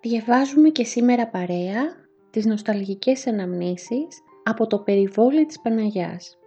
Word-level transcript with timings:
Διαβάζουμε 0.00 0.68
και 0.68 0.84
σήμερα 0.84 1.28
παρέα 1.28 1.82
τις 2.30 2.46
νοσταλγικές 2.46 3.26
αναμνήσεις 3.26 4.22
από 4.44 4.66
το 4.66 4.78
περιβόλι 4.78 5.46
της 5.46 5.60
Παναγιάς, 5.60 6.38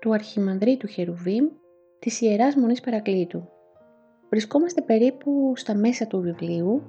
του 0.00 0.12
Αρχιμανδρίτου 0.12 0.86
Χερουβίμ, 0.86 1.46
της 1.98 2.20
Ιεράς 2.20 2.56
Μονής 2.56 2.80
Παρακλήτου. 2.80 3.48
Βρισκόμαστε 4.30 4.82
περίπου 4.82 5.52
στα 5.56 5.74
μέσα 5.74 6.06
του 6.06 6.20
βιβλίου 6.20 6.82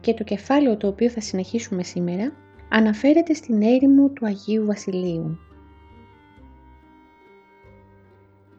και 0.00 0.14
το 0.14 0.24
κεφάλαιο 0.24 0.76
το 0.76 0.86
οποίο 0.86 1.08
θα 1.08 1.20
συνεχίσουμε 1.20 1.82
σήμερα 1.82 2.32
αναφέρεται 2.68 3.34
στην 3.34 3.62
έρημο 3.62 4.08
του 4.08 4.26
Αγίου 4.26 4.64
Βασιλείου. 4.64 5.38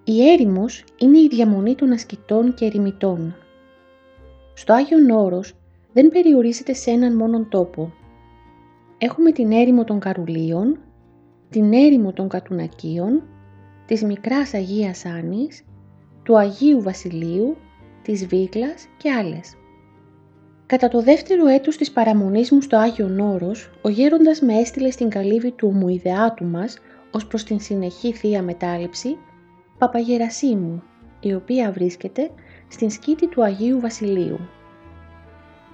Η 0.03 0.29
έρημος 0.29 0.83
είναι 0.99 1.19
η 1.19 1.27
διαμονή 1.27 1.75
των 1.75 1.91
ασκητών 1.91 2.53
και 2.53 2.65
ερημητών. 2.65 3.35
Στο 4.53 4.73
Άγιον 4.73 5.09
Όρος 5.09 5.53
δεν 5.95 6.09
περιορίζεται 6.09 6.73
σε 6.73 6.91
έναν 6.91 7.15
μόνον 7.15 7.49
τόπο. 7.49 7.91
Έχουμε 8.97 9.31
την 9.31 9.51
έρημο 9.51 9.83
των 9.83 9.99
Καρουλίων, 9.99 10.79
την 11.49 11.73
έρημο 11.73 12.13
των 12.13 12.29
Κατουνακίων, 12.29 13.23
της 13.85 14.03
Μικράς 14.03 14.53
Αγίας 14.53 15.05
Άνης, 15.05 15.65
του 16.23 16.37
Αγίου 16.37 16.81
Βασιλείου, 16.81 17.57
της 18.01 18.25
Βίκλας 18.25 18.87
και 18.97 19.11
άλλες. 19.11 19.55
Κατά 20.65 20.87
το 20.87 21.01
δεύτερο 21.01 21.47
έτος 21.47 21.77
της 21.77 21.91
παραμονής 21.91 22.51
μου 22.51 22.61
στο 22.61 22.77
Άγιο 22.77 23.15
Όρος, 23.19 23.71
ο 23.81 23.89
γέροντας 23.89 24.41
με 24.41 24.53
έστειλε 24.53 24.89
στην 24.91 25.09
καλύβη 25.09 25.51
του 25.51 25.71
ομοειδεάτου 25.73 26.45
μας 26.45 26.77
ως 27.11 27.27
προς 27.27 27.43
την 27.43 27.59
συνεχή 27.59 28.13
Θεία 28.13 28.41
Μετάληψη, 28.41 29.17
Παπαγερασίμου, 29.77 30.83
η 31.19 31.33
οποία 31.33 31.71
βρίσκεται 31.71 32.29
στην 32.67 32.89
σκήτη 32.89 33.27
του 33.27 33.43
Αγίου 33.43 33.79
Βασιλείου. 33.79 34.39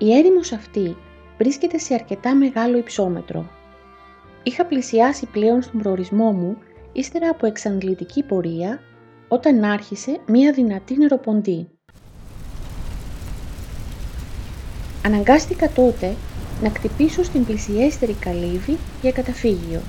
Η 0.04 0.14
έρημος 0.18 0.52
αυτή 0.52 0.98
βρίσκεται 1.38 1.78
σε 1.78 1.94
αρκετά 1.94 2.36
μεγάλο 2.36 2.78
υψόμετρο. 2.78 3.50
Είχα 4.44 4.66
πλησιάσει 4.66 5.26
πλέον 5.26 5.62
στον 5.62 5.80
προορισμό 5.80 6.32
μου 6.32 6.58
ύστερα 6.92 7.30
από 7.30 7.46
εξαντλητική 7.46 8.24
πορεία 8.24 8.80
όταν 9.28 9.64
άρχισε 9.64 10.20
μία 10.28 10.52
δυνατή 10.52 10.98
νεροποντή. 10.98 11.68
Αναγκάστηκα 15.06 15.70
τότε 15.70 16.16
να 16.62 16.70
κτυπήσω 16.70 17.24
στην 17.24 17.46
πλησιέστερη 17.46 18.14
καλύβη 18.14 18.78
για 19.02 19.12
καταφύγιο. 19.12 19.82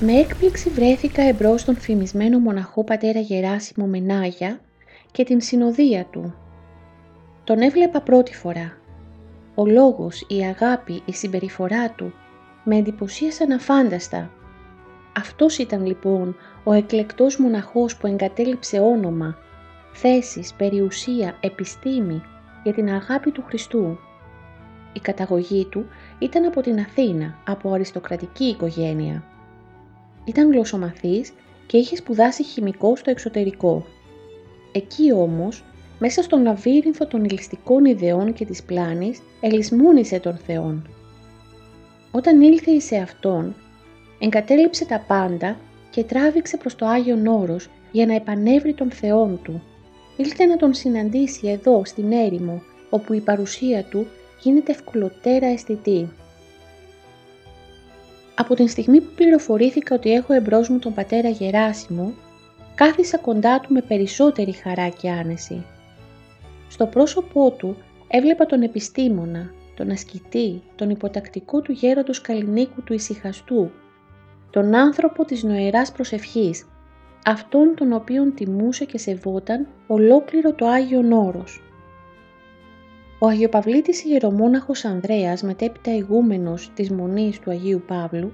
Με 0.00 0.12
έκπληξη 0.12 0.68
βρέθηκα 0.68 1.22
εμπρός 1.22 1.60
στον 1.60 1.76
φημισμένο 1.76 2.38
μοναχό 2.38 2.84
πατέρα 2.84 3.20
Γεράσιμο 3.20 3.86
Μενάγια 3.86 4.60
και 5.12 5.24
την 5.24 5.40
συνοδεία 5.40 6.04
του. 6.04 6.34
Τον 7.44 7.60
έβλεπα 7.60 8.00
πρώτη 8.00 8.34
φορά. 8.34 8.76
Ο 9.54 9.66
λόγος, 9.66 10.24
η 10.28 10.40
αγάπη, 10.44 11.02
η 11.04 11.12
συμπεριφορά 11.12 11.90
του 11.90 12.12
με 12.64 12.76
εντυπωσίασαν 12.76 13.52
αφάνταστα. 13.52 14.30
Αυτός 15.16 15.58
ήταν 15.58 15.86
λοιπόν 15.86 16.36
ο 16.64 16.72
εκλεκτός 16.72 17.36
μοναχός 17.36 17.96
που 17.96 18.06
εγκατέλειψε 18.06 18.78
όνομα, 18.78 19.36
θέσεις, 19.92 20.54
περιουσία, 20.54 21.36
επιστήμη 21.40 22.22
για 22.62 22.72
την 22.72 22.88
αγάπη 22.90 23.30
του 23.30 23.42
Χριστού. 23.46 23.98
Η 24.92 25.00
καταγωγή 25.00 25.64
του 25.64 25.86
ήταν 26.18 26.44
από 26.44 26.60
την 26.60 26.78
Αθήνα, 26.78 27.38
από 27.46 27.72
αριστοκρατική 27.72 28.44
οικογένεια. 28.44 29.24
Ήταν 30.24 30.52
γλωσσομαθής 30.52 31.32
και 31.66 31.76
είχε 31.76 31.96
σπουδάσει 31.96 32.42
χημικό 32.42 32.96
στο 32.96 33.10
εξωτερικό. 33.10 33.86
Εκεί 34.72 35.12
όμως, 35.12 35.64
μέσα 35.98 36.22
στον 36.22 36.42
λαβύρινθο 36.42 37.06
των 37.06 37.24
ηλιστικών 37.24 37.84
ιδεών 37.84 38.32
και 38.32 38.44
της 38.44 38.62
πλάνης, 38.62 39.22
ελισμούνισε 39.40 40.20
τον 40.20 40.36
Θεόν. 40.36 40.88
Όταν 42.10 42.40
ήλθε 42.40 42.80
σε 42.80 42.96
Αυτόν, 42.96 43.54
εγκατέλειψε 44.18 44.84
τα 44.84 45.04
πάντα 45.06 45.56
και 45.90 46.04
τράβηξε 46.04 46.56
προς 46.56 46.74
το 46.74 46.86
Άγιον 46.86 47.26
Όρος 47.26 47.68
για 47.92 48.06
να 48.06 48.14
επανέβρει 48.14 48.74
τον 48.74 48.90
Θεόν 48.90 49.40
του. 49.42 49.62
Ήλθε 50.16 50.44
να 50.44 50.56
τον 50.56 50.74
συναντήσει 50.74 51.48
εδώ, 51.48 51.84
στην 51.84 52.12
έρημο, 52.12 52.62
όπου 52.90 53.12
η 53.12 53.20
παρουσία 53.20 53.84
του 53.84 54.06
γίνεται 54.40 54.72
ευκολοτέρα 54.72 55.46
αισθητή. 55.46 56.08
Από 58.34 58.54
την 58.54 58.68
στιγμή 58.68 59.00
που 59.00 59.12
πληροφορήθηκα 59.14 59.94
ότι 59.94 60.12
έχω 60.12 60.32
εμπρός 60.32 60.68
μου 60.68 60.78
τον 60.78 60.94
πατέρα 60.94 61.28
Γεράσιμο, 61.28 62.12
κάθισα 62.74 63.18
κοντά 63.18 63.60
του 63.60 63.72
με 63.72 63.80
περισσότερη 63.80 64.52
χαρά 64.52 64.88
και 64.88 65.10
άνεση. 65.10 65.64
Στο 66.68 66.86
πρόσωπό 66.86 67.50
του 67.50 67.76
έβλεπα 68.08 68.46
τον 68.46 68.62
επιστήμονα, 68.62 69.50
τον 69.74 69.90
ασκητή, 69.90 70.62
τον 70.74 70.90
υποτακτικό 70.90 71.60
του 71.60 71.72
γέροντος 71.72 72.20
Καλλινίκου 72.20 72.82
του 72.82 72.92
ησυχαστού, 72.92 73.70
τον 74.50 74.74
άνθρωπο 74.74 75.24
της 75.24 75.42
νοεράς 75.42 75.92
προσευχής, 75.92 76.66
αυτόν 77.24 77.74
τον 77.74 77.92
οποίον 77.92 78.34
τιμούσε 78.34 78.84
και 78.84 78.98
σεβόταν 78.98 79.66
ολόκληρο 79.86 80.52
το 80.52 80.66
Άγιον 80.66 81.12
Όρος. 81.12 81.62
Ο 83.18 83.26
Αγιοπαυλίτης 83.26 84.04
ιερομόναχος 84.04 84.84
Ανδρέας, 84.84 85.42
μετέπειτα 85.42 85.94
ηγούμενος 85.94 86.70
της 86.74 86.90
Μονής 86.90 87.38
του 87.38 87.50
Αγίου 87.50 87.82
Παύλου, 87.86 88.32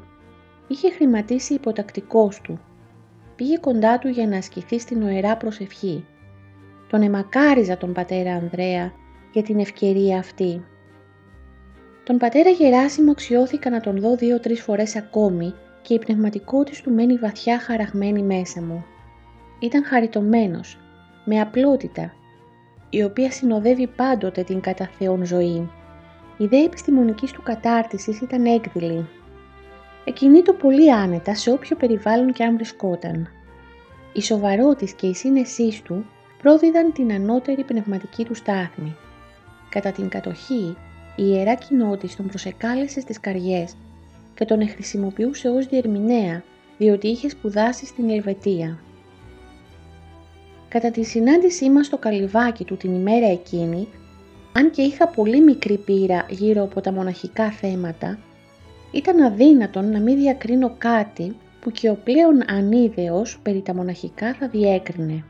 είχε 0.69 0.91
χρηματίσει 0.91 1.55
υποτακτικός 1.55 2.41
του 2.41 2.61
πήγε 3.39 3.59
κοντά 3.59 3.99
του 3.99 4.09
για 4.09 4.27
να 4.27 4.37
ασκηθεί 4.37 4.79
στην 4.79 5.03
οερά 5.03 5.37
προσευχή. 5.37 6.05
Τον 6.89 7.03
εμακάριζα 7.03 7.77
τον 7.77 7.93
πατέρα 7.93 8.35
Ανδρέα 8.35 8.93
για 9.33 9.43
την 9.43 9.59
ευκαιρία 9.59 10.19
αυτή. 10.19 10.65
Τον 12.05 12.17
πατέρα 12.17 12.51
Γεράσιμο 12.51 13.11
αξιώθηκα 13.11 13.71
να 13.71 13.81
τον 13.81 14.01
δω 14.01 14.17
δύο-τρεις 14.17 14.61
φορές 14.61 14.97
ακόμη 14.97 15.55
και 15.83 15.95
η 15.95 15.99
πνευματικότης 15.99 16.81
του 16.81 16.91
μένει 16.91 17.17
βαθιά 17.17 17.59
χαραγμένη 17.59 18.23
μέσα 18.23 18.61
μου. 18.61 18.85
Ήταν 19.61 19.85
χαριτωμένος, 19.85 20.79
με 21.25 21.41
απλότητα, 21.41 22.13
η 22.91 23.03
οποία 23.03 23.31
συνοδεύει 23.31 23.87
πάντοτε 23.87 24.43
την 24.43 24.61
κατά 24.61 24.89
Θεόν 24.99 25.25
ζωή. 25.25 25.71
Η 26.37 26.45
ιδέα 26.45 26.63
επιστημονικής 26.63 27.33
του 27.33 27.43
κατάρτισης 27.43 28.21
ήταν 28.21 28.45
έκδηλη 28.45 29.07
το 30.45 30.53
πολύ 30.53 30.93
άνετα 30.93 31.35
σε 31.35 31.51
όποιο 31.51 31.77
περιβάλλον 31.77 32.33
και 32.33 32.45
αν 32.45 32.55
βρισκόταν. 32.55 33.29
Η 34.13 34.23
σοβαρότης 34.23 34.93
και 34.93 35.07
η 35.07 35.15
σύνεσής 35.15 35.83
του 35.83 36.07
πρόδιδαν 36.43 36.93
την 36.93 37.13
ανώτερη 37.13 37.65
πνευματική 37.65 38.25
του 38.25 38.35
στάθμη. 38.35 38.97
Κατά 39.69 39.93
την 39.93 40.09
κατοχή, 40.09 40.77
η 41.17 41.23
ιερά 41.25 41.55
κοινότης 41.55 42.17
τον 42.17 42.27
προσεκάλεσε 42.27 43.01
στις 43.01 43.21
καριές 43.21 43.77
και 44.35 44.45
τον 44.45 44.61
εχρησιμοποιούσε 44.61 45.49
ως 45.49 45.67
διερμηνέα, 45.67 46.43
διότι 46.79 47.09
είχε 47.09 47.29
σπουδάσει 47.29 47.87
στην 47.87 48.11
Ελβετία. 48.11 48.79
Κατά 50.69 50.91
τη 50.91 51.05
συνάντησή 51.05 51.71
μας 51.71 51.87
στο 51.87 51.99
καλυβάκι 51.99 52.65
του 52.65 52.77
την 52.77 52.95
ημέρα 52.95 53.27
εκείνη, 53.27 53.89
αν 54.53 54.71
και 54.71 54.83
είχα 54.83 55.09
πολύ 55.09 55.41
μικρή 55.41 55.77
πείρα 55.77 56.27
γύρω 56.29 56.63
από 56.63 56.81
τα 56.81 56.93
μοναχικά 56.93 57.51
θέματα, 57.51 58.19
ήταν 58.91 59.21
αδύνατον 59.21 59.91
να 59.91 60.01
μην 60.01 60.17
διακρίνω 60.17 60.75
κάτι 60.79 61.37
που 61.61 61.71
και 61.71 61.91
ο 61.91 61.99
πλέον 62.05 62.43
ανίδεος 62.47 63.39
περί 63.43 63.63
τα 63.63 63.75
μοναχικά 63.75 64.35
θα 64.35 64.49
διέκρινε. 64.49 65.25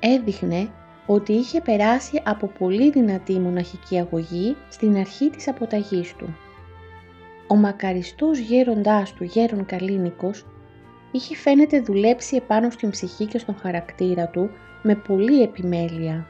Έδειχνε 0.00 0.68
ότι 1.06 1.32
είχε 1.32 1.60
περάσει 1.60 2.22
από 2.24 2.46
πολύ 2.58 2.90
δυνατή 2.90 3.38
μοναχική 3.38 3.98
αγωγή 3.98 4.56
στην 4.68 4.96
αρχή 4.96 5.30
της 5.30 5.48
αποταγής 5.48 6.14
του. 6.16 6.36
Ο 7.48 7.54
μακαριστός 7.54 8.38
γέροντάς 8.38 9.12
του, 9.12 9.24
γέρον 9.24 9.66
Καλίνικος, 9.66 10.46
είχε 11.12 11.36
φαίνεται 11.36 11.80
δουλέψει 11.80 12.36
επάνω 12.36 12.70
στην 12.70 12.90
ψυχή 12.90 13.26
και 13.26 13.38
στον 13.38 13.56
χαρακτήρα 13.56 14.28
του 14.28 14.50
με 14.82 14.94
πολύ 14.94 15.42
επιμέλεια. 15.42 16.26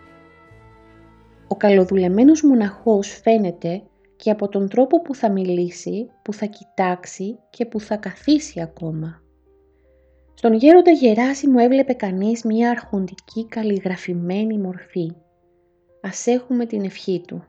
Ο 1.49 1.57
καλοδουλεμένος 1.57 2.43
μοναχός 2.43 3.21
φαίνεται 3.23 3.83
και 4.17 4.31
από 4.31 4.49
τον 4.49 4.69
τρόπο 4.69 5.03
που 5.03 5.15
θα 5.15 5.31
μιλήσει, 5.31 6.11
που 6.23 6.33
θα 6.33 6.47
κοιτάξει 6.47 7.39
και 7.51 7.67
που 7.67 7.81
θα 7.81 7.97
καθίσει 7.97 8.61
ακόμα. 8.61 9.23
Στον 10.35 10.53
γέροντα 10.53 10.91
Γεράσιμο 10.91 11.59
έβλεπε 11.61 11.93
κανείς 11.93 12.45
μια 12.45 12.71
αρχοντική 12.71 13.47
καλλιγραφημένη 13.47 14.59
μορφή. 14.59 15.13
Ας 16.01 16.27
έχουμε 16.27 16.67
την 16.67 16.85
ευχή 16.85 17.23
του. 17.27 17.45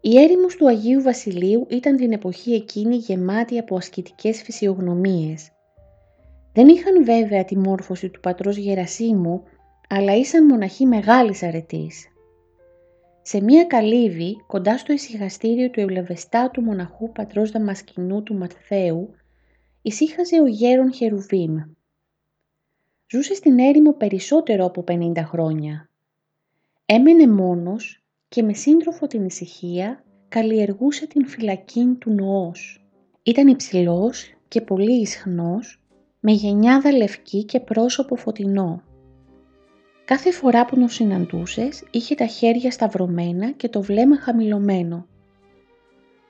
Η 0.00 0.18
έρημος 0.20 0.56
του 0.56 0.68
Αγίου 0.68 1.02
Βασιλείου 1.02 1.66
ήταν 1.70 1.96
την 1.96 2.12
εποχή 2.12 2.52
εκείνη 2.52 2.96
γεμάτη 2.96 3.58
από 3.58 3.76
ασκητικές 3.76 4.42
φυσιογνωμίες. 4.42 5.50
Δεν 6.52 6.68
είχαν 6.68 7.04
βέβαια 7.04 7.44
τη 7.44 7.58
μόρφωση 7.58 8.08
του 8.08 8.20
πατρός 8.20 8.56
Γερασίμου, 8.56 9.42
αλλά 9.88 10.16
ήσαν 10.16 10.46
μοναχοί 10.46 10.86
μεγάλης 10.86 11.42
αρετής. 11.42 12.11
Σε 13.24 13.42
μία 13.42 13.64
καλύβη, 13.64 14.44
κοντά 14.46 14.78
στο 14.78 14.92
ησυχαστήριο 14.92 15.70
του 15.70 15.80
ευλεβεστάτου 15.80 16.62
μοναχού 16.62 17.12
πατρός 17.12 17.50
Δαμασκηνού 17.50 18.22
του 18.22 18.34
Ματθαίου, 18.34 19.14
ησύχαζε 19.82 20.40
ο 20.40 20.46
γέρον 20.46 20.92
Χερουβίμ. 20.92 21.56
Ζούσε 23.10 23.34
στην 23.34 23.58
έρημο 23.58 23.92
περισσότερο 23.92 24.64
από 24.64 24.84
50 24.88 25.12
χρόνια. 25.16 25.90
Έμενε 26.86 27.28
μόνος 27.28 28.02
και 28.28 28.42
με 28.42 28.52
σύντροφο 28.52 29.06
την 29.06 29.24
ησυχία 29.24 30.04
καλλιεργούσε 30.28 31.06
την 31.06 31.26
φυλακή 31.26 31.96
του 32.00 32.10
νοός. 32.10 32.86
Ήταν 33.22 33.48
υψηλός 33.48 34.34
και 34.48 34.60
πολύ 34.60 35.00
ισχνός, 35.00 35.82
με 36.20 36.32
γενιάδα 36.32 36.92
λευκή 36.92 37.44
και 37.44 37.60
πρόσωπο 37.60 38.16
φωτεινό. 38.16 38.82
Κάθε 40.12 40.30
φορά 40.30 40.64
που 40.64 40.74
τον 40.74 40.88
συναντούσες 40.88 41.84
είχε 41.90 42.14
τα 42.14 42.26
χέρια 42.26 42.70
σταυρωμένα 42.70 43.50
και 43.50 43.68
το 43.68 43.82
βλέμμα 43.82 44.20
χαμηλωμένο. 44.20 45.06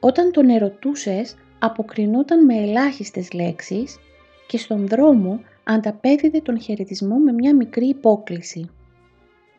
Όταν 0.00 0.32
τον 0.32 0.48
ερωτούσες 0.48 1.34
αποκρινόταν 1.58 2.44
με 2.44 2.54
ελάχιστες 2.54 3.32
λέξεις 3.32 3.98
και 4.46 4.58
στον 4.58 4.86
δρόμο 4.86 5.40
ανταπέδιδε 5.64 6.40
τον 6.40 6.60
χαιρετισμό 6.60 7.16
με 7.16 7.32
μια 7.32 7.54
μικρή 7.54 7.86
υπόκληση. 7.88 8.70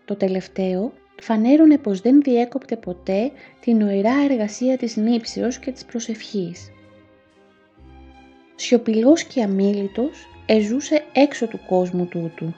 Το 0.05 0.15
τελευταίο 0.15 0.93
φανέρωνε 1.21 1.77
πως 1.77 2.01
δεν 2.01 2.21
διέκοπτε 2.21 2.75
ποτέ 2.75 3.31
την 3.59 3.81
οερά 3.81 4.15
εργασία 4.29 4.77
της 4.77 4.97
νύψεως 4.97 5.59
και 5.59 5.71
της 5.71 5.85
προσευχής. 5.85 6.71
Σιωπηλός 8.55 9.23
και 9.23 9.43
αμήλυτος 9.43 10.27
εζούσε 10.45 11.03
έξω 11.13 11.47
του 11.47 11.59
κόσμου 11.67 12.05
τούτου 12.05 12.53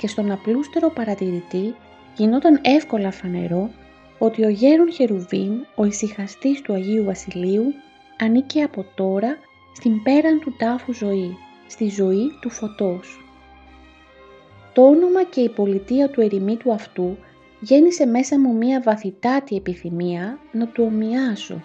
και 0.00 0.06
στον 0.06 0.30
απλούστερο 0.30 0.90
παρατηρητή 0.90 1.74
γινόταν 2.16 2.60
εύκολα 2.62 3.10
φανερό 3.10 3.70
ότι 4.18 4.44
ο 4.44 4.48
γέρον 4.48 4.92
Χερουβίμ, 4.92 5.60
ο 5.74 5.84
ησυχαστής 5.84 6.62
του 6.62 6.72
Αγίου 6.72 7.04
Βασιλείου, 7.04 7.74
ανήκε 8.20 8.62
από 8.62 8.84
τώρα 8.94 9.36
στην 9.74 10.02
πέραν 10.02 10.40
του 10.40 10.54
τάφου 10.58 10.92
ζωή, 10.94 11.36
στη 11.66 11.88
ζωή 11.88 12.30
του 12.40 12.50
φωτός. 12.50 13.24
Το 14.72 14.86
όνομα 14.86 15.22
και 15.22 15.40
η 15.40 15.48
πολιτεία 15.48 16.10
του 16.10 16.20
ερημίτου 16.20 16.72
αυτού 16.72 17.16
γέννησε 17.60 18.06
μέσα 18.06 18.40
μου 18.40 18.54
μία 18.54 18.80
βαθυτάτη 18.84 19.56
επιθυμία 19.56 20.38
να 20.52 20.66
του 20.66 20.84
ομοιάσω. 20.86 21.62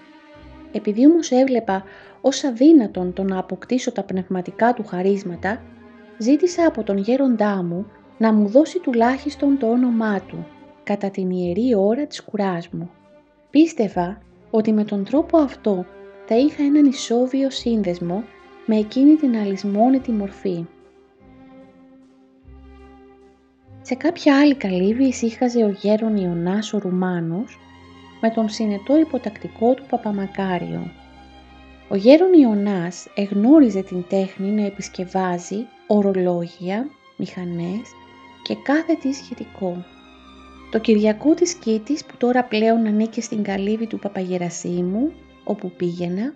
Επειδή 0.72 1.06
όμως 1.06 1.32
έβλεπα 1.32 1.84
ως 2.22 2.44
αδύνατον 2.44 3.14
το 3.14 3.24
να 3.24 3.40
αποκτήσω 3.40 3.92
τα 3.92 4.04
πνευματικά 4.04 4.74
του 4.74 4.86
χαρίσματα, 4.86 5.62
ζήτησα 6.18 6.68
από 6.68 6.84
τον 6.84 6.98
γέροντά 6.98 7.64
μου 7.64 7.86
να 8.17 8.33
μου 8.33 8.47
δώσει 8.47 8.79
τουλάχιστον 8.79 9.57
το 9.57 9.69
όνομά 9.69 10.21
του, 10.21 10.47
κατά 10.83 11.09
την 11.09 11.29
ιερή 11.29 11.75
ώρα 11.75 12.06
της 12.06 12.23
κουράς 12.23 12.69
μου. 12.69 12.89
Πίστευα 13.50 14.21
ότι 14.51 14.73
με 14.73 14.83
τον 14.83 15.03
τρόπο 15.03 15.38
αυτό 15.38 15.85
θα 16.25 16.35
είχα 16.35 16.63
έναν 16.63 16.85
ισόβιο 16.85 17.50
σύνδεσμο 17.50 18.23
με 18.65 18.77
εκείνη 18.77 19.15
την 19.15 19.35
αλυσμόνητη 19.35 20.12
μορφή. 20.12 20.65
Σε 23.81 23.95
κάποια 23.95 24.39
άλλη 24.39 24.56
καλύβη 24.56 25.03
ησύχαζε 25.03 25.63
ο 25.63 25.69
γέρον 25.69 26.15
Ιωνάς 26.15 26.73
ο 26.73 26.77
Ρουμάνος 26.77 27.59
με 28.21 28.29
τον 28.29 28.50
συνετό 28.50 28.97
υποτακτικό 28.97 29.73
του 29.73 29.83
Παπαμακάριο. 29.89 30.91
Ο 31.89 31.95
γέρον 31.95 32.33
Ιωνάς 32.33 33.07
εγνώριζε 33.15 33.81
την 33.81 34.06
τέχνη 34.09 34.50
να 34.50 34.65
επισκευάζει 34.65 35.65
ορολόγια, 35.88 36.88
μηχανές 37.17 37.91
και 38.45 38.56
κάθε 38.63 38.94
τι 38.94 39.13
σχετικό. 39.13 39.86
Το 40.71 40.80
Κυριακό 40.80 41.33
της 41.33 41.53
Κίτης 41.53 42.06
που 42.06 42.18
τώρα 42.18 42.44
πλέον 42.44 42.86
ανήκε 42.86 43.21
στην 43.21 43.44
καλύβη 43.44 43.88
του 43.88 44.00
Παπαγερασίμου, 44.00 45.12
όπου 45.44 45.71
πήγαινα, 45.71 46.33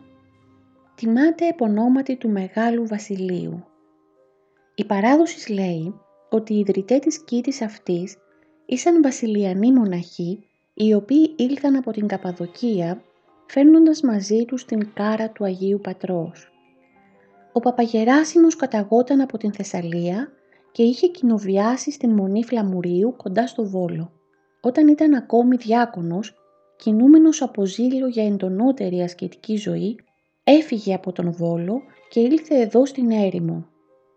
τιμάται 0.96 1.48
επωνόματι 1.48 2.16
του 2.16 2.30
Μεγάλου 2.30 2.88
Βασιλείου. 2.88 3.64
Η 4.76 4.86
παράδοσης 4.86 5.50
λέει 5.50 5.94
ότι 6.30 6.54
οι 6.54 6.60
ιδρυτέ 6.60 7.00
της 7.00 7.24
Κίτης 7.24 7.62
αυτής 7.62 8.18
ήσαν 8.66 9.02
βασιλιανοί 9.02 9.74
μοναχοί 9.74 10.44
οι 10.74 10.94
οποίοι 10.94 11.34
ήλθαν 11.38 11.76
από 11.76 11.92
την 11.92 12.08
Καπαδοκία 12.08 13.02
φέρνοντας 13.48 14.02
μαζί 14.02 14.46
τους 14.46 14.66
την 14.66 14.94
κάρα 14.94 15.30
του 15.30 15.44
Αγίου 15.44 15.80
Πατρός. 15.84 16.52
Ο 17.54 17.60
Παπαγεράσιμος 17.60 18.56
καταγόταν 18.56 19.22
από 19.22 19.38
την 19.38 19.54
Θεσσαλία 19.54 20.32
και 20.72 20.84
είχε 20.84 21.08
κοινοβιάσει 21.08 21.92
στην 21.92 22.12
Μονή 22.12 22.44
Φλαμουρίου 22.44 23.14
κοντά 23.18 23.48
στο 23.48 23.66
Βόλο. 23.66 24.12
Όταν 24.62 24.88
ήταν 24.88 25.14
ακόμη 25.14 25.56
διάκονος, 25.56 26.34
κινούμενος 26.78 27.42
από 27.42 27.66
ζήλο 27.66 28.08
για 28.08 28.26
εντονότερη 28.26 29.02
ασκητική 29.02 29.56
ζωή, 29.56 30.00
έφυγε 30.44 30.94
από 30.94 31.12
τον 31.12 31.32
Βόλο 31.32 31.82
και 32.10 32.20
ήλθε 32.20 32.56
εδώ 32.56 32.86
στην 32.86 33.12
έρημο. 33.12 33.66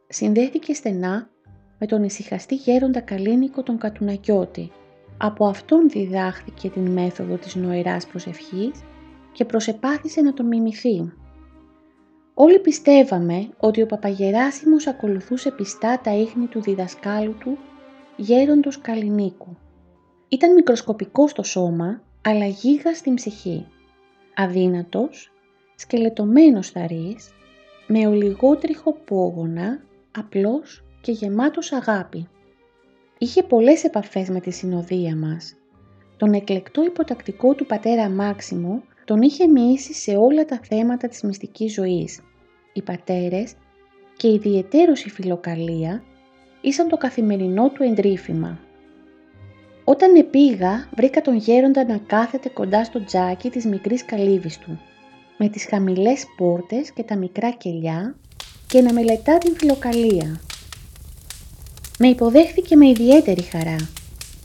Συνδέθηκε 0.09 0.75
στενά 0.75 1.31
με 1.79 1.87
τον 1.87 2.05
ησυχαστή 2.05 2.55
γέροντα 2.55 3.01
Καλίνικο 3.01 3.63
τον 3.63 3.79
Κατουνακιώτη. 3.79 4.71
Από 5.17 5.47
αυτόν 5.47 5.89
διδάχθηκε 5.89 6.71
την 6.71 6.91
μέθοδο 6.91 7.37
της 7.37 7.55
νοηράς 7.55 8.07
προσευχής 8.07 8.83
και 9.33 9.45
προσεπάθησε 9.45 10.21
να 10.21 10.33
τον 10.33 10.47
μιμηθεί. 10.47 11.13
Όλοι 12.35 12.59
πιστεύαμε 12.59 13.49
ότι 13.59 13.83
ο 13.83 13.87
Παπαγεράσιμος 13.87 14.87
ακολουθούσε 14.87 15.51
πιστά 15.51 16.01
τα 16.01 16.15
ίχνη 16.15 16.47
του 16.47 16.61
διδασκάλου 16.61 17.37
του, 17.41 17.59
γέροντος 18.17 18.81
Καλινίκου. 18.81 19.57
Ήταν 20.29 20.53
μικροσκοπικό 20.53 21.29
στο 21.29 21.43
σώμα, 21.43 22.03
αλλά 22.23 22.47
γίγα 22.47 22.95
στην 22.95 23.15
ψυχή. 23.15 23.67
Αδύνατος, 24.35 25.33
σκελετωμένος 25.75 26.71
θαρής, 26.71 27.31
με 27.87 28.07
ολιγότριχο 28.07 28.93
πόγονα, 28.93 29.83
απλός 30.19 30.85
και 31.01 31.13
γεμάτος 31.13 31.73
αγάπη. 31.73 32.29
Είχε 33.19 33.43
πολλές 33.43 33.85
επαφές 33.85 34.29
με 34.29 34.41
τη 34.41 34.51
συνοδεία 34.51 35.17
μας. 35.17 35.57
Τον 36.17 36.33
εκλεκτό 36.33 36.85
υποτακτικό 36.85 37.55
του 37.55 37.67
πατέρα 37.67 38.09
Μάξιμο 38.09 38.83
τον 39.05 39.23
είχε 39.23 39.47
μοιήσει 39.47 39.93
σε 39.93 40.17
όλα 40.17 40.45
τα 40.45 40.61
θέματα 40.63 41.09
της 41.09 41.23
μυστικής 41.23 41.73
ζωής. 41.73 42.21
Οι 42.73 42.83
πατέρες 42.83 43.55
και 44.17 44.29
ιδιαιτέρως 44.29 45.05
η 45.05 45.11
φιλοκαλία 45.11 46.03
ήσαν 46.61 46.89
το 46.89 46.97
καθημερινό 46.97 47.71
του 47.71 47.83
εντρίφημα. 47.83 48.59
Όταν 49.85 50.15
επήγα 50.15 50.89
βρήκα 50.97 51.21
τον 51.21 51.37
γέροντα 51.37 51.85
να 51.85 51.99
κάθεται 51.99 52.49
κοντά 52.49 52.85
στο 52.85 53.05
τζάκι 53.05 53.51
της 53.51 53.65
μικρής 53.65 54.05
καλύβης 54.05 54.59
του, 54.59 54.81
με 55.39 55.49
τις 55.49 55.67
χαμηλές 55.67 56.25
πόρτες 56.37 56.93
και 56.93 57.03
τα 57.03 57.17
μικρά 57.17 57.51
κελιά 57.51 58.17
και 58.67 58.81
να 58.81 58.93
μελετά 58.93 59.39
την 59.39 59.57
φιλοκαλία. 59.57 60.41
Με 61.99 62.09
υποδέχθηκε 62.09 62.77
με 62.77 62.89
ιδιαίτερη 62.89 63.43
χαρά. 63.43 63.77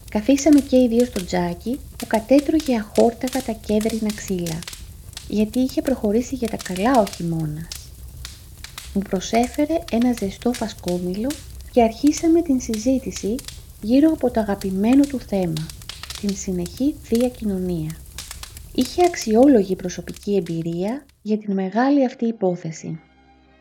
Καθίσαμε 0.09 0.59
και 0.59 0.77
οι 0.77 0.87
δύο 0.87 1.05
στο 1.05 1.25
τζάκι 1.25 1.79
που 2.07 2.17
κατέτρωγε 2.17 2.77
αχόρταγα 2.77 3.41
τα 3.41 3.51
κέντρινα 3.51 4.13
ξύλα, 4.15 4.59
γιατί 5.27 5.59
είχε 5.59 5.81
προχωρήσει 5.81 6.35
για 6.35 6.47
τα 6.47 6.57
καλά 6.63 6.99
ο 6.99 7.05
χειμώνα. 7.05 7.67
Μου 8.93 9.01
προσέφερε 9.09 9.83
ένα 9.91 10.13
ζεστό 10.19 10.53
φασκόμηλο 10.53 11.29
και 11.71 11.83
αρχίσαμε 11.83 12.41
την 12.41 12.59
συζήτηση 12.61 13.35
γύρω 13.81 14.11
από 14.11 14.31
το 14.31 14.39
αγαπημένο 14.39 15.05
του 15.05 15.19
θέμα, 15.19 15.67
την 16.21 16.35
συνεχή 16.35 16.95
Θεία 17.03 17.29
Κοινωνία. 17.29 17.91
Είχε 18.73 19.05
αξιόλογη 19.05 19.75
προσωπική 19.75 20.35
εμπειρία 20.35 21.05
για 21.21 21.37
την 21.37 21.53
μεγάλη 21.53 22.05
αυτή 22.05 22.25
υπόθεση. 22.25 22.99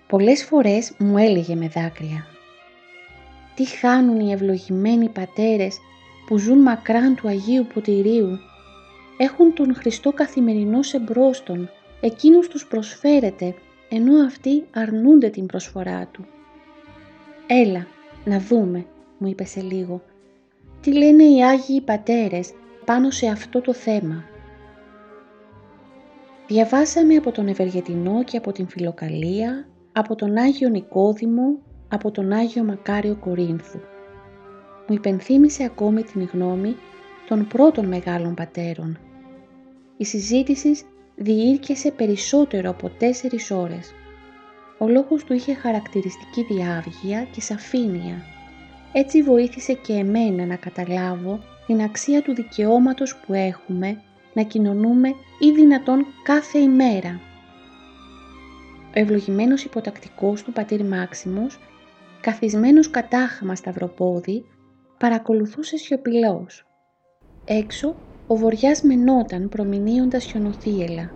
Πολλές 0.09 0.45
φορές 0.45 0.93
μου 0.99 1.19
έλεγε 1.19 1.55
με 1.55 1.69
δάκρυα 1.69 2.27
τι 3.57 3.65
χάνουν 3.65 4.21
οι 4.21 4.33
ευλογημένοι 4.33 5.09
πατέρες 5.09 5.79
που 6.27 6.39
ζουν 6.39 6.59
μακράν 6.59 7.15
του 7.15 7.29
Αγίου 7.29 7.67
Ποτηρίου. 7.75 8.39
Έχουν 9.17 9.55
τον 9.55 9.75
Χριστό 9.75 10.13
καθημερινό 10.13 10.83
σε 10.83 10.99
μπρόστον, 10.99 11.71
εκείνος 12.01 12.49
τους 12.49 12.67
προσφέρεται, 12.67 13.55
ενώ 13.89 14.25
αυτοί 14.25 14.65
αρνούνται 14.75 15.29
την 15.29 15.47
προσφορά 15.47 16.09
του. 16.13 16.27
«Έλα, 17.47 17.87
να 18.25 18.39
δούμε», 18.39 18.87
μου 19.19 19.29
είπε 19.29 19.45
σε 19.45 19.61
λίγο, 19.61 20.03
«τι 20.81 20.93
λένε 20.93 21.23
οι 21.23 21.45
Άγιοι 21.45 21.81
Πατέρες 21.81 22.53
πάνω 22.85 23.11
σε 23.11 23.27
αυτό 23.27 23.61
το 23.61 23.75
θέμα». 23.75 24.25
Διαβάσαμε 26.47 27.15
από 27.15 27.33
τον 27.33 27.49
Ευεργετινό 27.49 28.25
και 28.25 28.37
από 28.37 28.53
την 28.53 28.69
Φιλοκαλία, 28.69 29.67
από 29.93 30.15
τον 30.15 30.37
Άγιο 30.37 30.69
Νικόδημο, 30.69 31.59
από 31.89 32.11
τον 32.11 32.33
Άγιο 32.33 32.65
Μακάριο 32.65 33.17
Κορίνθου. 33.17 33.79
Μου 34.87 34.95
υπενθύμησε 34.95 35.65
ακόμη 35.65 36.03
την 36.03 36.29
γνώμη 36.33 36.77
των 37.29 37.47
πρώτων 37.47 37.87
μεγάλων 37.87 38.35
πατέρων. 38.35 38.99
Η 39.97 40.05
συζήτηση 40.05 40.81
διήρκεσε 41.17 41.91
περισσότερο 41.91 42.71
από 42.71 42.89
τέσσερις 42.89 43.51
ώρες. 43.51 43.95
Ο 44.79 44.89
λόγος 44.89 45.25
του 45.25 45.33
είχε 45.33 45.55
χαρακτηριστική 45.55 46.43
διάβγεια 46.43 47.27
και 47.31 47.41
σαφήνεια. 47.41 48.23
Έτσι 48.93 49.23
βοήθησε 49.23 49.73
και 49.73 49.93
εμένα 49.93 50.47
να 50.47 50.57
καταλάβω 50.57 51.41
την 51.67 51.81
αξία 51.81 52.23
του 52.23 52.35
δικαιώματος 52.35 53.17
που 53.17 53.33
έχουμε 53.33 54.03
να 54.33 54.43
κοινωνούμε 54.43 55.09
ή 55.39 55.51
δυνατόν 55.51 56.07
κάθε 56.23 56.59
ημέρα. 56.59 57.21
Ο 58.87 59.01
ευλογημένος 59.01 59.65
υποτακτικός 59.65 60.43
του 60.43 60.53
πατήρ 60.53 60.85
Μάξιμος, 60.85 61.59
καθισμένος 62.21 62.91
κατάχαμα 62.91 63.55
σταυροπόδι, 63.55 64.45
παρακολουθούσε 64.99 65.77
σιωπηλός. 65.77 66.67
Έξω 67.45 67.95
ο 68.27 68.37
βοριάς 68.37 68.83
μενόταν 68.83 69.49
προμηνύοντας 69.49 70.25
χιονοθύελα 70.25 71.11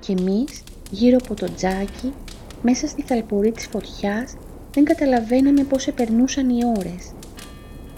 και 0.00 0.12
εμείς 0.18 0.62
γύρω 0.90 1.16
από 1.22 1.34
το 1.34 1.54
τζάκι, 1.54 2.12
μέσα 2.62 2.86
στη 2.86 3.02
θαλπορή 3.02 3.52
της 3.52 3.66
φωτιάς, 3.66 4.36
δεν 4.72 4.84
καταλαβαίναμε 4.84 5.64
πώς 5.64 5.86
επερνούσαν 5.86 6.48
οι 6.48 6.60
ώρες. 6.78 7.12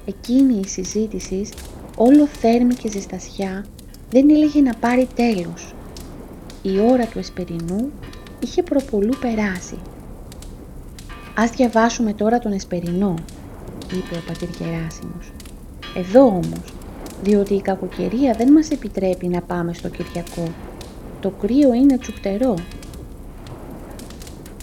Εκείνη 0.06 0.58
η 0.58 0.66
συζήτηση, 0.66 1.48
όλο 1.96 2.26
θέρμη 2.26 2.74
και 2.74 2.88
ζεστασιά, 2.88 3.64
δεν 4.10 4.30
έλεγε 4.30 4.60
να 4.60 4.74
πάρει 4.74 5.08
τέλος. 5.14 5.74
Η 6.62 6.78
ώρα 6.78 7.06
του 7.06 7.18
εσπερινού 7.18 7.90
είχε 8.40 8.62
προπολού 8.62 9.12
περάσει. 9.20 9.78
«Ας 11.36 11.50
διαβάσουμε 11.50 12.12
τώρα 12.12 12.38
τον 12.38 12.52
εσπερινό», 12.52 13.14
είπε 13.96 14.14
ο 14.14 14.22
πατήρ 14.26 14.48
Γεράσιμος. 14.48 15.32
«Εδώ 15.96 16.26
όμως, 16.26 16.74
διότι 17.22 17.54
η 17.54 17.60
κακοκαιρία 17.60 18.32
δεν 18.32 18.52
μας 18.52 18.70
επιτρέπει 18.70 19.28
να 19.28 19.40
πάμε 19.40 19.72
στο 19.72 19.88
Κυριακό. 19.88 20.52
Το 21.20 21.30
κρύο 21.30 21.74
είναι 21.74 21.98
τσουχτερό». 21.98 22.54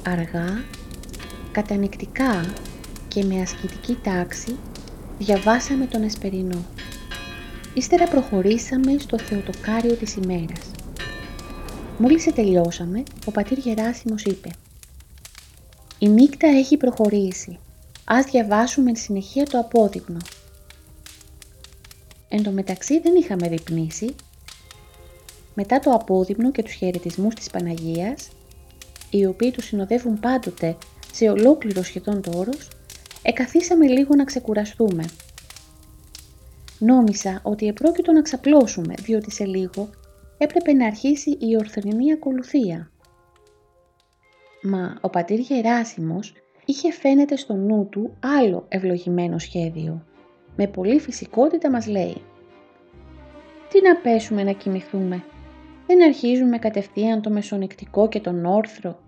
Αργά, 0.07 0.63
κατανεκτικά 1.51 2.45
και 3.07 3.23
με 3.23 3.41
ασκητική 3.41 3.97
τάξη 4.03 4.55
διαβάσαμε 5.19 5.85
τον 5.85 6.03
εσπερινό. 6.03 6.65
Ύστερα 7.73 8.07
προχωρήσαμε 8.07 8.97
στο 8.97 9.17
Θεοτοκάριο 9.19 9.93
της 9.93 10.15
ημέρας. 10.15 10.71
Μόλις 11.97 12.33
τελειώσαμε, 12.33 13.03
ο 13.25 13.31
πατήρ 13.31 13.57
Γεράσιμος 13.57 14.23
είπε 14.23 14.49
«Η 15.99 16.09
νύχτα 16.09 16.47
έχει 16.47 16.77
προχωρήσει. 16.77 17.59
Ας 18.11 18.25
διαβάσουμε 18.25 18.91
τη 18.91 18.99
συνεχεία 18.99 19.45
το 19.45 19.59
απόδειγνο». 19.59 20.17
Εν 22.29 22.43
τω 22.43 22.51
μεταξύ 22.51 22.99
δεν 22.99 23.15
είχαμε 23.15 23.47
διπνήσει. 23.47 24.15
Μετά 25.53 25.79
το 25.79 25.91
απόδειγνο 25.91 26.51
και 26.51 26.63
τους 26.63 26.73
χαιρετισμούς 26.73 27.35
της 27.35 27.49
Παναγίας, 27.49 28.29
οι 29.09 29.25
οποίοι 29.25 29.51
τους 29.51 29.65
συνοδεύουν 29.65 30.19
πάντοτε 30.19 30.77
σε 31.13 31.29
ολόκληρο 31.29 31.83
σχεδόν 31.83 32.21
το 32.21 32.31
όρος, 32.35 32.67
εκαθίσαμε 33.21 33.87
λίγο 33.87 34.15
να 34.15 34.23
ξεκουραστούμε– 34.23 35.05
Νόμισα 36.79 37.39
ότι 37.43 37.67
επρόκειτο 37.67 38.11
να 38.11 38.21
ξαπλώσουμε, 38.21 38.93
διότι 38.99 39.31
σε 39.31 39.45
λίγο 39.45 39.89
έπρεπε 40.37 40.73
να 40.73 40.85
αρχίσει 40.85 41.29
η 41.29 41.55
ορθρινή 41.57 42.11
ακολουθία. 42.11 42.91
Μα 44.61 44.97
ο 45.01 45.09
πατήρ 45.09 45.39
Γεράσιμος 45.39 46.33
είχε 46.69 46.91
φαίνεται 46.91 47.35
στο 47.35 47.53
νου 47.53 47.87
του 47.91 48.17
άλλο 48.19 48.65
ευλογημένο 48.67 49.37
σχέδιο. 49.37 50.03
Με 50.55 50.67
πολύ 50.67 50.99
φυσικότητα 50.99 51.69
μας 51.69 51.87
λέει 51.87 52.21
«Τι 53.69 53.81
να 53.81 53.95
πέσουμε 53.95 54.43
να 54.43 54.51
κοιμηθούμε, 54.51 55.23
δεν 55.87 56.03
αρχίζουμε 56.03 56.57
κατευθείαν 56.57 57.21
το 57.21 57.29
μεσονικτικό 57.29 58.07
και 58.07 58.19
τον 58.19 58.45
όρθρο». 58.45 58.99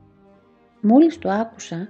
Μόλις 0.81 1.19
το 1.19 1.29
άκουσα, 1.29 1.87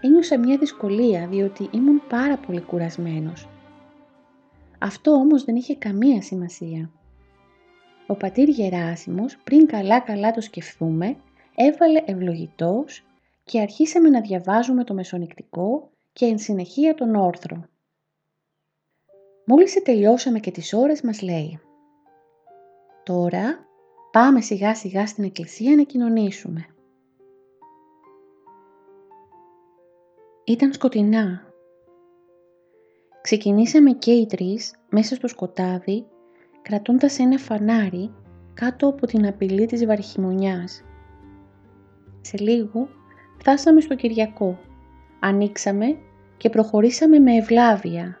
ένιωσα 0.00 0.38
μια 0.38 0.56
δυσκολία 0.56 1.26
διότι 1.26 1.68
ήμουν 1.72 2.02
πάρα 2.08 2.36
πολύ 2.36 2.60
κουρασμένος 2.60 3.48
αυτό 4.84 5.10
όμως 5.10 5.44
δεν 5.44 5.56
είχε 5.56 5.76
καμία 5.76 6.22
σημασία. 6.22 6.90
Ο 8.06 8.14
πατήρ 8.14 8.48
Γεράσιμος, 8.48 9.36
πριν 9.44 9.66
καλά-καλά 9.66 10.30
το 10.30 10.40
σκεφτούμε, 10.40 11.16
έβαλε 11.54 12.02
ευλογητός 12.04 13.04
και 13.44 13.60
αρχίσαμε 13.60 14.08
να 14.08 14.20
διαβάζουμε 14.20 14.84
το 14.84 14.94
μεσονικτικό 14.94 15.90
και 16.12 16.24
εν 16.24 16.38
συνεχεία 16.38 16.94
τον 16.94 17.14
όρθρο. 17.14 17.64
Μόλις 19.46 19.82
τελειώσαμε 19.82 20.38
και 20.38 20.50
τις 20.50 20.72
ώρες 20.72 21.02
μας 21.02 21.22
λέει 21.22 21.60
«Τώρα 23.04 23.66
πάμε 24.10 24.40
σιγά 24.40 24.74
σιγά 24.74 25.06
στην 25.06 25.24
εκκλησία 25.24 25.76
να 25.76 25.82
κοινωνήσουμε». 25.82 26.66
Ήταν 30.44 30.72
σκοτεινά 30.72 31.54
Ξεκινήσαμε 33.24 33.90
και 33.92 34.10
οι 34.10 34.26
τρεις 34.26 34.74
μέσα 34.90 35.14
στο 35.14 35.28
σκοτάδι, 35.28 36.06
κρατώντας 36.62 37.18
ένα 37.18 37.38
φανάρι 37.38 38.14
κάτω 38.54 38.88
από 38.88 39.06
την 39.06 39.26
απειλή 39.26 39.66
της 39.66 39.86
βαρχιμονιάς. 39.86 40.82
Σε 42.20 42.36
λίγο 42.36 42.88
φτάσαμε 43.38 43.80
στο 43.80 43.94
Κυριακό, 43.94 44.58
ανοίξαμε 45.20 45.96
και 46.36 46.50
προχωρήσαμε 46.50 47.18
με 47.18 47.36
ευλάβεια. 47.36 48.18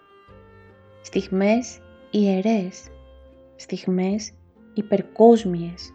Στιγμές 1.02 1.80
ιερές, 2.10 2.88
στιγμές 3.56 4.32
υπερκόσμιες. 4.74 5.92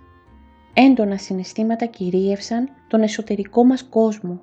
Έντονα 0.73 1.17
συναισθήματα 1.17 1.85
κυρίευσαν 1.85 2.69
τον 2.87 3.01
εσωτερικό 3.01 3.65
μας 3.65 3.83
κόσμο 3.83 4.41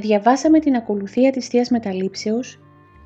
διαβάσαμε 0.00 0.58
την 0.58 0.74
ακολουθία 0.74 1.30
της 1.30 1.48
Θείας 1.48 1.70
Μεταλήψεως 1.70 2.60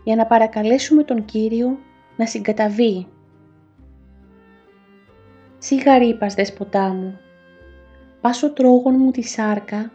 για 0.04 0.16
να 0.16 0.26
παρακαλέσουμε 0.26 1.02
τον 1.02 1.24
Κύριο 1.24 1.78
να 2.16 2.26
συγκαταβεί. 2.26 3.06
Σιγά 5.58 5.98
ρήπας 5.98 6.34
δεσποτά 6.34 6.88
μου, 6.88 7.18
πάσο 8.26 8.50
τρόγων 8.50 8.94
μου 8.98 9.10
τη 9.10 9.22
σάρκα, 9.22 9.90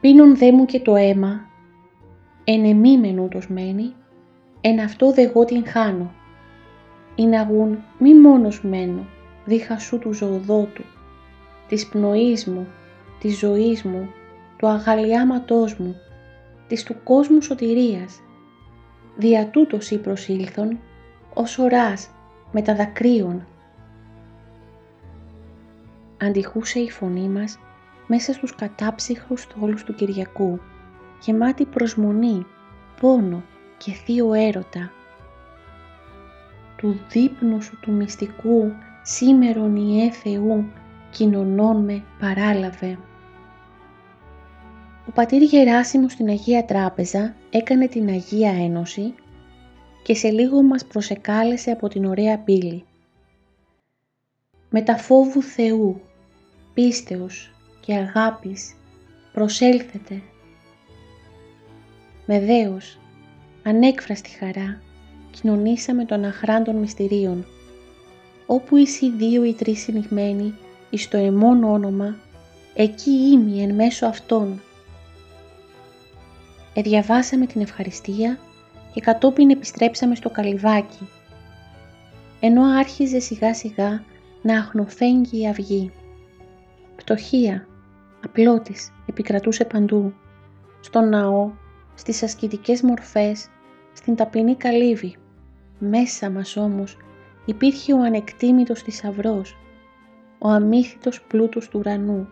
πίνον 0.00 0.36
δε 0.36 0.52
μου 0.52 0.64
και 0.64 0.80
το 0.80 0.94
αίμα, 0.96 1.40
εν 2.44 2.64
εμή 2.64 2.98
μενούτος 2.98 3.48
μένει, 3.48 3.94
εν 4.60 4.80
αυτό 4.80 5.12
δε 5.12 5.22
εγώ 5.22 5.44
την 5.44 5.66
χάνω. 5.66 6.12
Είναι 7.14 7.38
αγούν 7.38 7.78
μη 7.98 8.14
μόνος 8.14 8.62
μένω, 8.62 9.06
δίχα 9.44 9.78
σου 9.78 9.98
του 9.98 10.12
ζωοδότου, 10.12 10.82
της 11.68 11.86
πνοής 11.86 12.46
μου, 12.46 12.66
της 13.20 13.38
ζωής 13.38 13.82
μου, 13.82 14.08
του 14.56 14.66
αγαλιάματός 14.66 15.76
μου, 15.76 15.96
της 16.66 16.82
του 16.82 16.96
κόσμου 17.04 17.42
σωτηρίας. 17.42 18.20
Δια 19.16 19.46
τούτος 19.46 19.90
ή 19.90 19.98
προσήλθον, 19.98 20.78
ως 21.34 21.58
οράς 21.58 22.10
με 22.52 22.62
τα 22.62 22.74
δακρύων. 22.74 23.46
Αντιχούσε 26.20 26.78
η 26.78 26.90
φωνή 26.90 27.28
μας 27.28 27.58
μέσα 28.06 28.32
στους 28.32 28.54
κατάψυχρους 28.54 29.46
τόλους 29.46 29.84
του 29.84 29.94
Κυριακού, 29.94 30.60
γεμάτη 31.20 31.64
προσμονή, 31.64 32.46
πόνο 33.00 33.42
και 33.78 33.92
θείο 33.92 34.32
έρωτα. 34.32 34.90
Του 36.76 37.00
δείπνου 37.10 37.62
σου 37.62 37.78
του 37.80 37.92
μυστικού, 37.92 38.72
σήμερον 39.02 39.76
Ιε 39.76 40.10
Θεού, 40.10 40.64
κοινωνών 41.10 41.84
με 41.84 42.04
παράλαβε. 42.18 42.98
Ο 45.08 45.10
πατήρ 45.14 45.42
Γεράσιμος 45.42 46.12
στην 46.12 46.28
Αγία 46.28 46.64
Τράπεζα 46.64 47.34
έκανε 47.50 47.88
την 47.88 48.08
Αγία 48.08 48.50
Ένωση 48.50 49.14
και 50.02 50.14
σε 50.14 50.30
λίγο 50.30 50.62
μας 50.62 50.84
προσεκάλεσε 50.84 51.70
από 51.70 51.88
την 51.88 52.04
ωραία 52.04 52.38
πύλη. 52.38 52.84
Με 54.76 54.82
τα 54.82 54.96
φόβου 54.96 55.42
Θεού, 55.42 56.00
πίστεως 56.74 57.50
και 57.80 57.94
αγάπης 57.94 58.74
προσέλθετε. 59.32 60.22
με 62.26 62.40
δέος, 62.40 62.98
ανέκφραστη 63.62 64.30
χαρά, 64.30 64.80
κοινωνήσαμε 65.30 66.04
των 66.04 66.24
αχράντων 66.24 66.76
μυστηρίων, 66.76 67.46
όπου 68.46 68.76
οι 68.76 68.86
δύο 69.16 69.44
ή 69.44 69.52
τρεις 69.52 69.80
συνηγμένοι 69.80 70.54
εις 70.90 71.08
το 71.08 71.16
εμόν 71.16 71.64
όνομα, 71.64 72.16
εκεί 72.74 73.10
είμαι 73.10 73.62
εν 73.62 73.74
μέσω 73.74 74.06
αυτών. 74.06 74.60
Εδιαβάσαμε 76.74 77.46
την 77.46 77.60
ευχαριστία 77.60 78.38
και 78.94 79.00
κατόπιν 79.00 79.50
επιστρέψαμε 79.50 80.14
στο 80.14 80.30
καλυβάκι, 80.30 81.08
ενώ 82.40 82.62
άρχιζε 82.62 83.18
σιγά 83.18 83.54
σιγά 83.54 84.04
να 84.44 84.58
αχνοφέγγει 84.58 85.40
η 85.42 85.48
αυγή. 85.48 85.90
Πτωχία, 86.96 87.66
απλότης, 88.24 88.92
επικρατούσε 89.06 89.64
παντού, 89.64 90.14
στον 90.80 91.08
ναό, 91.08 91.50
στις 91.94 92.22
ασκητικές 92.22 92.82
μορφές, 92.82 93.48
στην 93.92 94.14
ταπεινή 94.14 94.54
καλύβη. 94.54 95.16
Μέσα 95.78 96.30
μας 96.30 96.56
όμως 96.56 96.96
υπήρχε 97.44 97.92
ο 97.92 98.02
ανεκτήμητος 98.02 98.82
θησαυρό, 98.82 99.42
ο 100.38 100.48
αμύθιτος 100.48 101.22
πλούτος 101.22 101.68
του 101.68 101.78
ουρανού. 101.78 102.28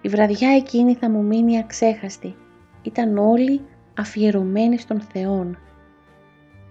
Η 0.00 0.08
βραδιά 0.08 0.50
εκείνη 0.50 0.94
θα 0.94 1.10
μου 1.10 1.22
μείνει 1.22 1.58
αξέχαστη. 1.58 2.36
Ήταν 2.82 3.18
όλοι 3.18 3.60
αφιερωμένοι 3.94 4.78
στον 4.78 5.00
Θεόν. 5.00 5.58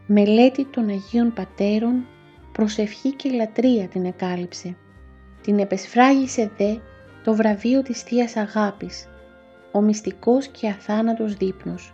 Μελέτη 0.07 0.65
των 0.65 0.89
Αγίων 0.89 1.33
Πατέρων, 1.33 2.05
προσευχή 2.57 3.11
και 3.11 3.29
λατρεία 3.29 3.87
την 3.87 4.05
εκάλυψε. 4.05 4.75
Την 5.41 5.59
επεσφράγισε 5.59 6.51
δε 6.57 6.75
το 7.23 7.33
βραβείο 7.33 7.81
της 7.81 8.01
Θείας 8.01 8.35
Αγάπης, 8.35 9.07
ο 9.71 9.81
μυστικός 9.81 10.47
και 10.47 10.67
αθάνατος 10.67 11.35
δείπνος, 11.35 11.93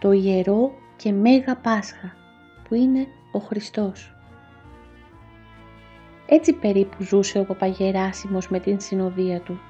το 0.00 0.12
ιερό 0.12 0.72
και 0.96 1.12
μέγα 1.12 1.56
Πάσχα, 1.56 2.14
που 2.68 2.74
είναι 2.74 3.06
ο 3.32 3.38
Χριστός. 3.38 4.14
Έτσι 6.26 6.52
περίπου 6.52 7.02
ζούσε 7.02 7.38
ο 7.38 7.44
Παπαγεράσιμος 7.44 8.48
με 8.48 8.60
την 8.60 8.80
συνοδεία 8.80 9.40
του. 9.40 9.60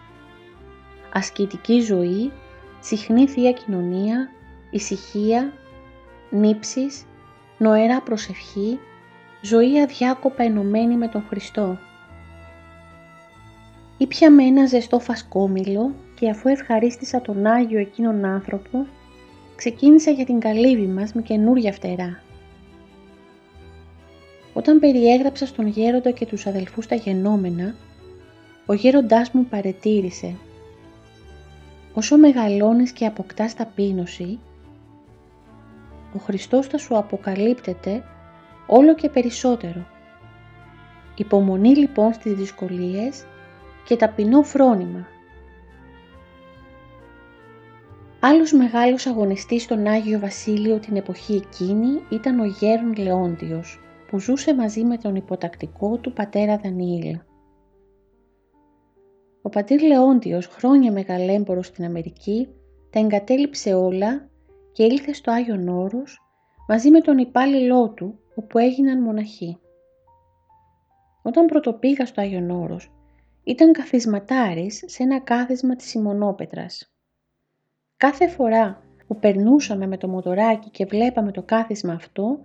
Ασκητική 1.13 1.81
ζωή, 1.81 2.33
συχνή 2.81 3.27
Θεία 3.27 3.53
Κοινωνία, 3.53 4.31
ησυχία, 4.71 5.53
νύψεις, 6.31 7.05
νοερά 7.59 8.03
προσευχή, 8.03 8.79
ζωή 9.41 9.81
αδιάκοπα 9.81 10.43
ενωμένη 10.43 10.97
με 10.97 11.09
τον 11.09 11.25
Χριστό. 11.29 11.79
Ήπια 13.99 14.31
με 14.31 14.43
ένα 14.43 14.67
ζεστό 14.67 14.99
φασκόμηλο 14.99 15.95
και 16.15 16.29
αφού 16.31 16.49
ευχαρίστησα 16.49 17.21
τον 17.21 17.47
Άγιο 17.47 17.79
εκείνον 17.79 18.25
άνθρωπο, 18.25 18.87
ξεκίνησα 19.57 20.11
για 20.11 20.25
την 20.25 20.41
καλύβη 20.41 20.87
μας 20.87 21.13
με 21.13 21.23
καινούρια 21.23 21.73
φτερά. 21.73 22.23
Όταν 24.53 24.79
περιέγραψα 24.79 25.47
στον 25.47 25.67
γέροντα 25.67 26.11
και 26.11 26.27
τους 26.27 26.47
αδελφούς 26.47 26.87
τα 26.87 26.95
γενόμενα, 26.95 27.75
ο 28.67 28.73
γέροντάς 28.73 29.31
μου 29.31 29.45
παρετήρησε 29.45 30.37
«Όσο 31.95 32.17
μεγαλώνεις 32.17 32.93
και 32.93 33.07
αποκτάς 33.07 33.55
ταπείνωση, 33.55 34.39
ο 36.15 36.19
Χριστός 36.19 36.67
θα 36.67 36.79
σου 36.79 36.97
αποκαλύπτεται 36.97 38.05
όλο 38.71 38.95
και 38.95 39.09
περισσότερο. 39.09 39.87
Υπομονή 41.17 41.77
λοιπόν 41.77 42.13
στις 42.13 42.33
δυσκολίες 42.33 43.25
και 43.85 43.97
ταπεινό 43.97 44.43
φρόνημα. 44.43 45.07
Άλλος 48.21 48.53
μεγάλος 48.53 49.07
αγωνιστής 49.07 49.63
στον 49.63 49.87
Άγιο 49.87 50.19
Βασίλειο 50.19 50.79
την 50.79 50.97
εποχή 50.97 51.35
εκείνη 51.35 52.03
ήταν 52.11 52.39
ο 52.39 52.45
Γέρον 52.45 52.95
Λεόντιος, 52.97 53.81
που 54.11 54.21
ζούσε 54.21 54.55
μαζί 54.55 54.85
με 54.85 54.97
τον 54.97 55.15
υποτακτικό 55.15 55.97
του 55.97 56.13
πατέρα 56.13 56.57
Δανιήλ. 56.57 57.19
Ο 59.43 59.49
πατήρ 59.49 59.83
Λεόντιος, 59.83 60.47
χρόνια 60.47 60.93
μεγαλέμπορος 60.93 61.67
στην 61.67 61.85
Αμερική, 61.85 62.49
τα 62.91 62.99
εγκατέλειψε 62.99 63.75
όλα 63.75 64.29
και 64.73 64.85
ήλθε 64.85 65.13
στο 65.13 65.31
Άγιον 65.31 65.69
Όρος 65.69 66.19
μαζί 66.69 66.91
με 66.91 67.01
τον 67.01 67.19
υπάλληλό 67.19 67.89
του, 67.89 68.19
όπου 68.39 68.59
έγιναν 68.59 69.03
μοναχοί. 69.03 69.59
Όταν 71.23 71.47
πρωτοπήγα 71.47 72.07
στο 72.07 72.21
Άγιον 72.21 72.51
Όρος, 72.51 72.93
ήταν 73.45 73.73
καθισματάρης 73.73 74.83
σε 74.87 75.03
ένα 75.03 75.21
κάθισμα 75.21 75.77
της 75.77 75.89
Σιμονόπετρας. 75.89 76.93
Κάθε 77.97 78.29
φορά 78.29 78.83
που 79.07 79.19
περνούσαμε 79.19 79.87
με 79.87 79.97
το 79.97 80.09
μοτοράκι 80.09 80.71
και 80.71 80.85
βλέπαμε 80.85 81.33
το 81.33 81.43
κάθισμα 81.43 81.93
αυτό, 81.93 82.39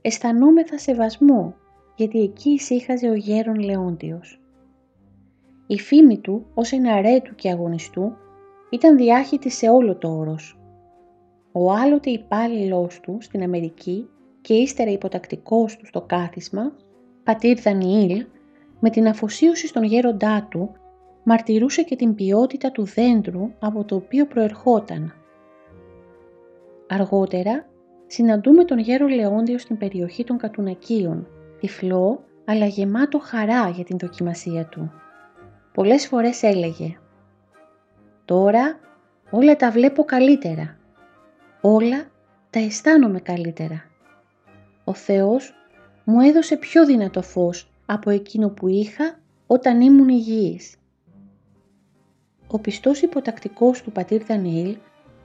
αισθανόμεθα 0.00 0.78
σεβασμό, 0.78 1.54
γιατί 1.96 2.20
εκεί 2.20 2.50
ησύχαζε 2.50 3.08
ο 3.08 3.14
γέρον 3.14 3.58
Λεόντιος. 3.58 4.40
Η 5.66 5.78
φήμη 5.78 6.18
του 6.18 6.46
ως 6.54 6.72
εναρέτου 6.72 7.34
και 7.34 7.50
αγωνιστού 7.50 8.12
ήταν 8.70 8.96
διάχυτη 8.96 9.50
σε 9.50 9.68
όλο 9.68 9.96
το 9.96 10.08
όρος. 10.08 10.58
Ο 11.52 11.72
άλλοτε 11.72 12.10
υπάλληλός 12.10 13.00
του 13.00 13.18
στην 13.20 13.42
Αμερική 13.42 14.08
και 14.44 14.54
ύστερα 14.54 14.90
υποτακτικός 14.90 15.76
του 15.76 15.86
στο 15.86 16.00
κάθισμα, 16.00 16.72
πατήρ 17.24 17.60
Δανιήλ, 17.60 18.26
με 18.80 18.90
την 18.90 19.08
αφοσίωση 19.08 19.66
στον 19.66 19.82
γέροντά 19.82 20.46
του, 20.50 20.70
μαρτυρούσε 21.22 21.82
και 21.82 21.96
την 21.96 22.14
ποιότητα 22.14 22.70
του 22.70 22.84
δέντρου 22.84 23.50
από 23.58 23.84
το 23.84 23.94
οποίο 23.94 24.26
προερχόταν. 24.26 25.12
Αργότερα 26.88 27.66
συναντούμε 28.06 28.64
τον 28.64 28.78
γέρο 28.78 29.06
Λεόντιο 29.06 29.58
στην 29.58 29.78
περιοχή 29.78 30.24
των 30.24 30.38
Κατουνακίων, 30.38 31.26
τυφλό 31.60 32.24
αλλά 32.44 32.66
γεμάτο 32.66 33.18
χαρά 33.18 33.68
για 33.68 33.84
την 33.84 33.98
δοκιμασία 33.98 34.66
του. 34.66 34.92
Πολλές 35.74 36.06
φορές 36.06 36.42
έλεγε 36.42 36.98
«Τώρα 38.24 38.78
όλα 39.30 39.56
τα 39.56 39.70
βλέπω 39.70 40.04
καλύτερα, 40.04 40.76
όλα 41.60 42.04
τα 42.50 42.58
αισθάνομαι 42.58 43.20
καλύτερα. 43.20 43.92
Ο 44.84 44.94
Θεός 44.94 45.54
μου 46.04 46.20
έδωσε 46.20 46.56
πιο 46.56 46.86
δυνατό 46.86 47.22
φως 47.22 47.70
από 47.86 48.10
εκείνο 48.10 48.48
που 48.48 48.68
είχα 48.68 49.18
όταν 49.46 49.80
ήμουν 49.80 50.08
υγιής. 50.08 50.76
Ο 52.46 52.58
πιστός 52.58 53.02
υποτακτικός 53.02 53.82
του 53.82 53.92
πατήρ 53.92 54.24
Δανιήλ 54.24 54.76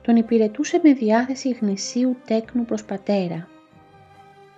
τον 0.02 0.16
υπηρετούσε 0.16 0.80
με 0.82 0.92
διάθεση 0.92 1.50
γνησίου 1.50 2.16
τέκνου 2.26 2.64
προς 2.64 2.84
πατέρα. 2.84 3.48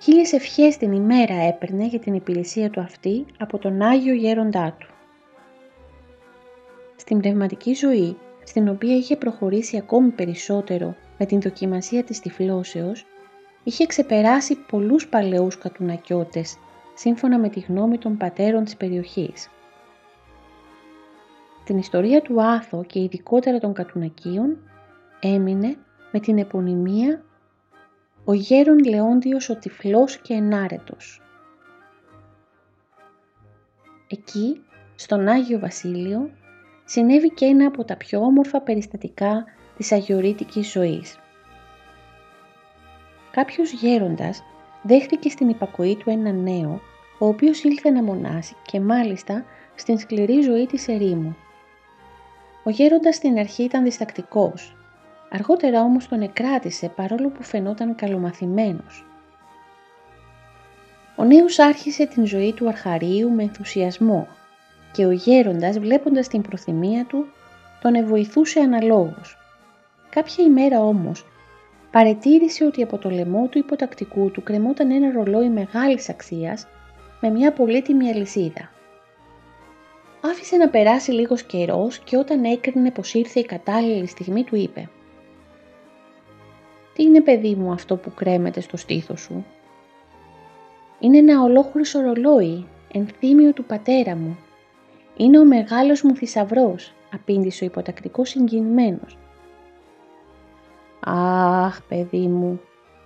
Χίλιες 0.03 0.33
ευχές 0.33 0.77
την 0.77 0.93
ημέρα 0.93 1.35
έπαιρνε 1.35 1.87
για 1.87 1.99
την 1.99 2.15
υπηρεσία 2.15 2.71
του 2.71 2.81
αυτή 2.81 3.27
από 3.39 3.59
τον 3.59 3.83
Άγιο 3.83 4.15
Γέροντά 4.15 4.77
του. 4.79 4.87
Στην 6.97 7.19
πνευματική 7.21 7.75
ζωή, 7.75 8.17
στην 8.45 8.69
οποία 8.69 8.97
είχε 8.97 9.17
προχωρήσει 9.17 9.77
ακόμη 9.77 10.11
περισσότερο 10.11 10.95
με 11.19 11.27
την 11.27 11.41
δοκιμασία 11.41 12.05
της 12.05 12.21
τυφλώσεως, 12.21 13.07
είχε 13.65 13.87
ξεπεράσει 13.87 14.55
πολλούς 14.57 15.09
παλαιούς 15.09 15.59
κατουνακιώτες, 15.59 16.57
σύμφωνα 16.95 17.39
με 17.39 17.49
τη 17.49 17.61
γνώμη 17.61 17.99
των 17.99 18.17
πατέρων 18.17 18.65
της 18.65 18.77
περιοχής. 18.77 19.51
Την 21.65 21.79
ιστορία 21.79 22.23
του 22.23 22.43
Άθο 22.43 22.85
και 22.85 23.01
ειδικότερα 23.01 23.59
των 23.59 23.73
κατουνακίων 23.73 24.57
έμεινε 25.21 25.77
με 26.13 26.21
την 26.21 26.39
επωνυμία 26.39 27.23
«Ο 28.25 28.33
γέρον 28.33 28.79
Λεόντιος 28.85 29.49
ο 29.49 29.57
τυφλός 29.57 30.17
και 30.17 30.35
ενάρετος». 30.35 31.23
Εκεί, 34.09 34.65
στον 34.95 35.29
Άγιο 35.29 35.59
Βασίλειο, 35.59 36.31
συνέβη 36.85 37.31
και 37.31 37.45
ένα 37.45 37.67
από 37.67 37.85
τα 37.85 37.97
πιο 37.97 38.21
όμορφα 38.21 38.61
περιστατικά 38.61 39.45
της 39.77 39.93
αγιορείτικης 39.93 40.71
ζωής. 40.71 41.22
Κάποιος 43.33 43.73
γέροντας 43.73 44.43
δέχτηκε 44.83 45.29
στην 45.29 45.49
υπακοή 45.49 45.97
του 45.97 46.11
ένα 46.11 46.33
νέο, 46.33 46.81
ο 47.19 47.27
οποίος 47.27 47.63
ήλθε 47.63 47.91
να 47.91 48.03
μονάσει 48.03 48.57
και 48.67 48.81
μάλιστα 48.81 49.45
στην 49.75 49.99
σκληρή 49.99 50.41
ζωή 50.41 50.67
της 50.67 50.89
ερήμου. 50.89 51.37
Ο 52.65 52.71
γέροντας 52.71 53.15
στην 53.15 53.39
αρχή 53.39 53.63
ήταν 53.63 53.85
διστακτικός, 53.85 54.77
αργότερα 55.31 55.83
όμως 55.83 56.09
τον 56.09 56.23
εκράτησε 56.23 56.89
παρόλο 56.89 57.29
που 57.29 57.43
φαινόταν 57.43 57.95
καλομαθημένος. 57.95 59.07
Ο 61.17 61.25
νέος 61.25 61.59
άρχισε 61.59 62.07
την 62.07 62.27
ζωή 62.27 62.53
του 62.53 62.69
αρχαρίου 62.69 63.31
με 63.31 63.43
ενθουσιασμό 63.43 64.29
και 64.93 65.07
ο 65.07 65.11
γέροντας 65.11 65.79
βλέποντας 65.79 66.29
την 66.29 66.43
προθυμία 66.43 67.05
του 67.05 67.27
τον 67.83 67.95
εβοηθούσε 67.95 68.61
αναλόγως. 68.61 69.39
Κάποια 70.11 70.45
ημέρα 70.45 70.81
όμως 70.81 71.27
παρετήρησε 71.93 72.65
ότι 72.65 72.83
από 72.83 72.99
το 72.99 73.11
λαιμό 73.11 73.47
του 73.47 73.59
υποτακτικού 73.59 74.31
του 74.31 74.43
κρεμόταν 74.43 74.91
ένα 74.91 75.13
ρολόι 75.13 75.49
μεγάλης 75.49 76.09
αξίας 76.09 76.67
με 77.21 77.31
μια 77.31 77.53
πολύτιμη 77.53 78.11
αλυσίδα. 78.11 78.71
Άφησε 80.21 80.57
να 80.57 80.69
περάσει 80.69 81.11
λίγος 81.13 81.43
καιρός 81.43 81.99
και 81.99 82.17
όταν 82.17 82.45
έκρινε 82.45 82.91
πως 82.91 83.15
ήρθε 83.15 83.41
η 83.41 83.45
κατάλληλη 83.45 84.07
στιγμή 84.07 84.45
του 84.45 84.57
είπε 84.57 84.89
Τι 86.95 87.03
είναι 87.03 87.21
παιδί 87.21 87.55
μου 87.55 87.73
αυτό 87.73 87.97
που 87.97 88.13
κρέμεται 88.15 88.61
στο 88.61 88.77
στήθος 88.77 89.21
σου; 89.21 89.45
Είναι 91.01 91.19
ένα 91.19 91.43
ολόχρωσο 91.43 92.01
ρολόι, 92.01 92.67
ενθύμιο 92.93 93.53
του 93.53 93.65
πατέρα 93.65 94.17
μου. 94.17 94.39
Είναι 95.17 95.39
ο 95.39 95.45
μεγάλος 95.45 96.03
μου 96.03 96.17
θησαυρός, 96.17 96.95
απήντησε 97.13 97.65
ο 97.65 97.67
υποτακτικός 97.67 98.29
συγκινημένος. 98.29 99.17
Αχ, 101.07 101.83
παιδί 101.89 102.27
μου, 102.27 102.61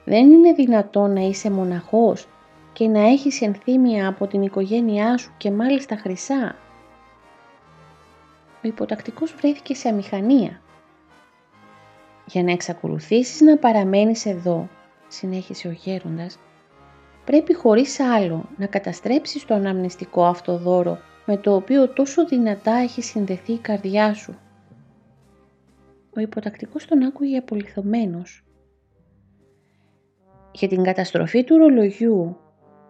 δεν 0.05 0.31
είναι 0.31 0.53
δυνατό 0.53 1.07
να 1.07 1.21
είσαι 1.21 1.51
μοναχός 1.51 2.29
και 2.73 2.89
να 2.89 3.01
έχεις 3.01 3.43
ενθύμια 3.43 4.09
από 4.09 4.27
την 4.27 4.43
οικογένειά 4.43 5.19
σου 5.19 5.33
και 5.37 5.51
μάλιστα 5.51 5.97
χρυσά. 5.97 6.57
Ο 8.57 8.69
υποτακτικός 8.69 9.33
βρέθηκε 9.33 9.75
σε 9.75 9.89
αμηχανία. 9.89 10.61
Για 12.27 12.43
να 12.43 12.51
εξακολουθήσεις 12.51 13.41
να 13.41 13.57
παραμένεις 13.57 14.27
εδώ, 14.27 14.69
συνέχισε 15.09 15.69
ο 15.69 15.71
γέροντας, 15.71 16.39
πρέπει 17.25 17.55
χωρίς 17.55 18.01
άλλο 18.01 18.49
να 18.57 18.67
καταστρέψεις 18.67 19.45
το 19.45 19.55
αναμνηστικό 19.55 20.25
αυτό 20.25 20.57
δώρο 20.59 20.99
με 21.25 21.37
το 21.37 21.55
οποίο 21.55 21.89
τόσο 21.89 22.27
δυνατά 22.27 22.73
έχει 22.73 23.03
συνδεθεί 23.03 23.53
η 23.53 23.59
καρδιά 23.59 24.15
σου. 24.15 24.39
Ο 26.17 26.21
υποτακτικός 26.21 26.87
τον 26.87 27.03
άκουγε 27.03 27.37
απολυθωμένος. 27.37 28.45
Για 30.53 30.69
την 30.69 30.83
καταστροφή 30.83 31.45
του 31.45 31.57
ρολογιού 31.59 32.37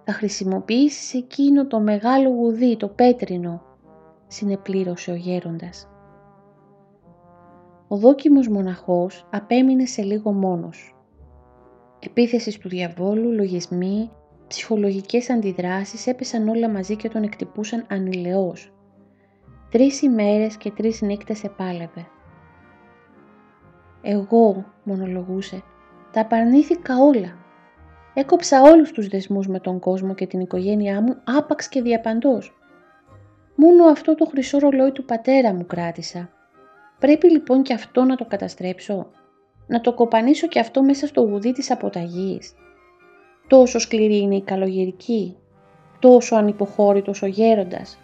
θα 0.04 0.12
χρησιμοποιήσεις 0.12 1.14
εκείνο 1.14 1.66
το 1.66 1.80
μεγάλο 1.80 2.28
γουδί, 2.28 2.76
το 2.76 2.88
πέτρινο, 2.88 3.62
συνεπλήρωσε 4.26 5.10
ο 5.10 5.14
γέροντας. 5.14 5.88
Ο 7.88 7.96
δόκιμος 7.96 8.48
μοναχός 8.48 9.28
απέμεινε 9.30 9.86
σε 9.86 10.02
λίγο 10.02 10.32
μόνος. 10.32 10.94
Επίθεσης 11.98 12.58
του 12.58 12.68
διαβόλου, 12.68 13.32
λογισμοί, 13.32 14.10
ψυχολογικές 14.46 15.30
αντιδράσεις 15.30 16.06
έπεσαν 16.06 16.48
όλα 16.48 16.68
μαζί 16.68 16.96
και 16.96 17.08
τον 17.08 17.22
εκτυπούσαν 17.22 17.86
ανηλεώς. 17.88 18.72
Τρεις 19.70 20.02
ημέρες 20.02 20.56
και 20.56 20.70
τρεις 20.70 21.02
νύχτες 21.02 21.44
επάλευε. 21.44 22.06
Εγώ, 24.08 24.64
μονολογούσε, 24.82 25.62
τα 26.12 26.20
απαρνήθηκα 26.20 26.98
όλα. 26.98 27.36
Έκοψα 28.14 28.62
όλους 28.62 28.90
τους 28.90 29.08
δεσμούς 29.08 29.46
με 29.48 29.60
τον 29.60 29.78
κόσμο 29.78 30.14
και 30.14 30.26
την 30.26 30.40
οικογένειά 30.40 31.00
μου 31.00 31.16
άπαξ 31.24 31.68
και 31.68 31.82
διαπαντός. 31.82 32.56
Μόνο 33.54 33.84
αυτό 33.84 34.14
το 34.14 34.24
χρυσό 34.24 34.58
ρολόι 34.58 34.92
του 34.92 35.04
πατέρα 35.04 35.52
μου 35.52 35.66
κράτησα. 35.66 36.30
Πρέπει 36.98 37.30
λοιπόν 37.30 37.62
και 37.62 37.72
αυτό 37.72 38.04
να 38.04 38.16
το 38.16 38.24
καταστρέψω. 38.24 39.10
Να 39.66 39.80
το 39.80 39.94
κοπανίσω 39.94 40.46
και 40.46 40.58
αυτό 40.58 40.82
μέσα 40.82 41.06
στο 41.06 41.20
γουδί 41.20 41.52
της 41.52 41.70
αποταγής. 41.70 42.54
Τόσο 43.46 43.78
σκληρή 43.78 44.18
είναι 44.18 44.36
η 44.36 44.42
καλογερική. 44.42 45.36
Τόσο 45.98 46.36
ανυποχώρητος 46.36 47.22
ο 47.22 47.26
γέροντας. 47.26 47.98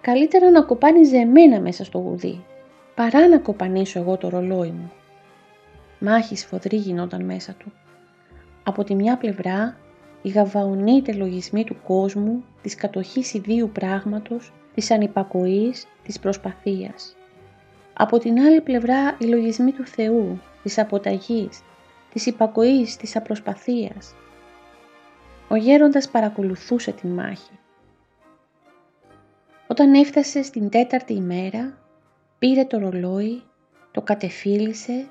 Καλύτερα 0.00 0.50
να 0.50 0.62
κοπάνιζε 0.62 1.16
εμένα 1.16 1.60
μέσα 1.60 1.84
στο 1.84 1.98
γουδί, 1.98 2.44
παρά 2.94 3.28
να 3.28 3.38
κοπανίσω 3.38 3.98
εγώ 3.98 4.16
το 4.16 4.28
ρολόι 4.28 4.70
μου. 4.70 4.92
Μάχης 5.98 6.40
σφοδρή 6.40 6.76
γινόταν 6.76 7.24
μέσα 7.24 7.52
του. 7.52 7.72
Από 8.62 8.84
τη 8.84 8.94
μια 8.94 9.16
πλευρά 9.16 9.76
οι 10.22 10.28
γαβαονοί 10.28 11.02
τελογισμοί 11.02 11.64
του 11.64 11.76
κόσμου, 11.86 12.44
της 12.62 12.74
κατοχής 12.74 13.34
ιδίου 13.34 13.70
πράγματος, 13.70 14.52
της 14.74 14.90
ανυπακοής, 14.90 15.86
της 16.04 16.18
προσπαθίας. 16.18 17.16
Από 17.92 18.18
την 18.18 18.40
άλλη 18.40 18.60
πλευρά 18.60 19.16
οι 19.18 19.24
λογισμοί 19.24 19.72
του 19.72 19.86
Θεού, 19.86 20.40
της 20.62 20.78
αποταγής, 20.78 21.62
της 22.12 22.26
υπακοής, 22.26 22.96
της 22.96 23.16
απροσπαθίας. 23.16 24.14
Ο 25.48 25.56
γέροντας 25.56 26.08
παρακολουθούσε 26.08 26.92
την 26.92 27.10
μάχη. 27.10 27.58
Όταν 29.66 29.94
έφτασε 29.94 30.42
στην 30.42 30.68
τέταρτη 30.68 31.12
ημέρα, 31.14 31.78
πήρε 32.40 32.64
το 32.64 32.78
ρολόι, 32.78 33.42
το 33.90 34.02
κατεφύλισε, 34.02 35.08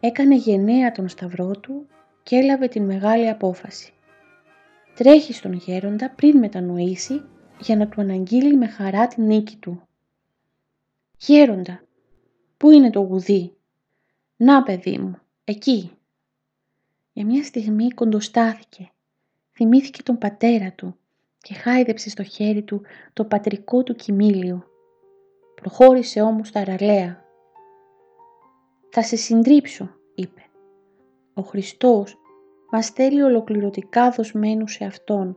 έκανε 0.00 0.36
γενναία 0.36 0.92
τον 0.92 1.08
σταυρό 1.08 1.50
του 1.50 1.86
και 2.22 2.36
έλαβε 2.36 2.68
την 2.68 2.84
μεγάλη 2.84 3.28
απόφαση. 3.28 3.92
Τρέχει 4.94 5.32
στον 5.32 5.52
γέροντα 5.52 6.10
πριν 6.10 6.38
μετανοήσει 6.38 7.22
για 7.60 7.76
να 7.76 7.88
του 7.88 8.00
αναγγείλει 8.00 8.56
με 8.56 8.66
χαρά 8.66 9.06
την 9.06 9.24
νίκη 9.26 9.56
του. 9.56 9.82
«Γέροντα, 11.18 11.82
πού 12.56 12.70
είναι 12.70 12.90
το 12.90 13.00
γουδί» 13.00 13.52
«Να 14.36 14.62
παιδί 14.62 14.98
μου, 14.98 15.18
εκεί» 15.44 15.90
Για 17.12 17.24
μια 17.24 17.44
στιγμή 17.44 17.90
κοντοστάθηκε. 17.90 18.90
Θυμήθηκε 19.52 20.02
τον 20.02 20.18
πατέρα 20.18 20.72
του 20.72 20.96
και 21.38 21.54
χάιδεψε 21.54 22.10
στο 22.10 22.22
χέρι 22.22 22.62
του 22.62 22.82
το 23.12 23.24
πατρικό 23.24 23.82
του 23.82 23.94
κοιμήλιο. 23.94 24.73
Προχώρησε 25.54 26.20
όμως 26.20 26.50
τα 26.50 26.64
ραλέα. 26.64 27.24
«Θα 28.90 29.02
σε 29.02 29.16
συντρίψω», 29.16 29.90
είπε. 30.14 30.40
Ο 31.34 31.42
Χριστός 31.42 32.16
μας 32.70 32.88
θέλει 32.88 33.22
ολοκληρωτικά 33.22 34.10
δοσμένους 34.10 34.72
σε 34.72 34.84
Αυτόν. 34.84 35.36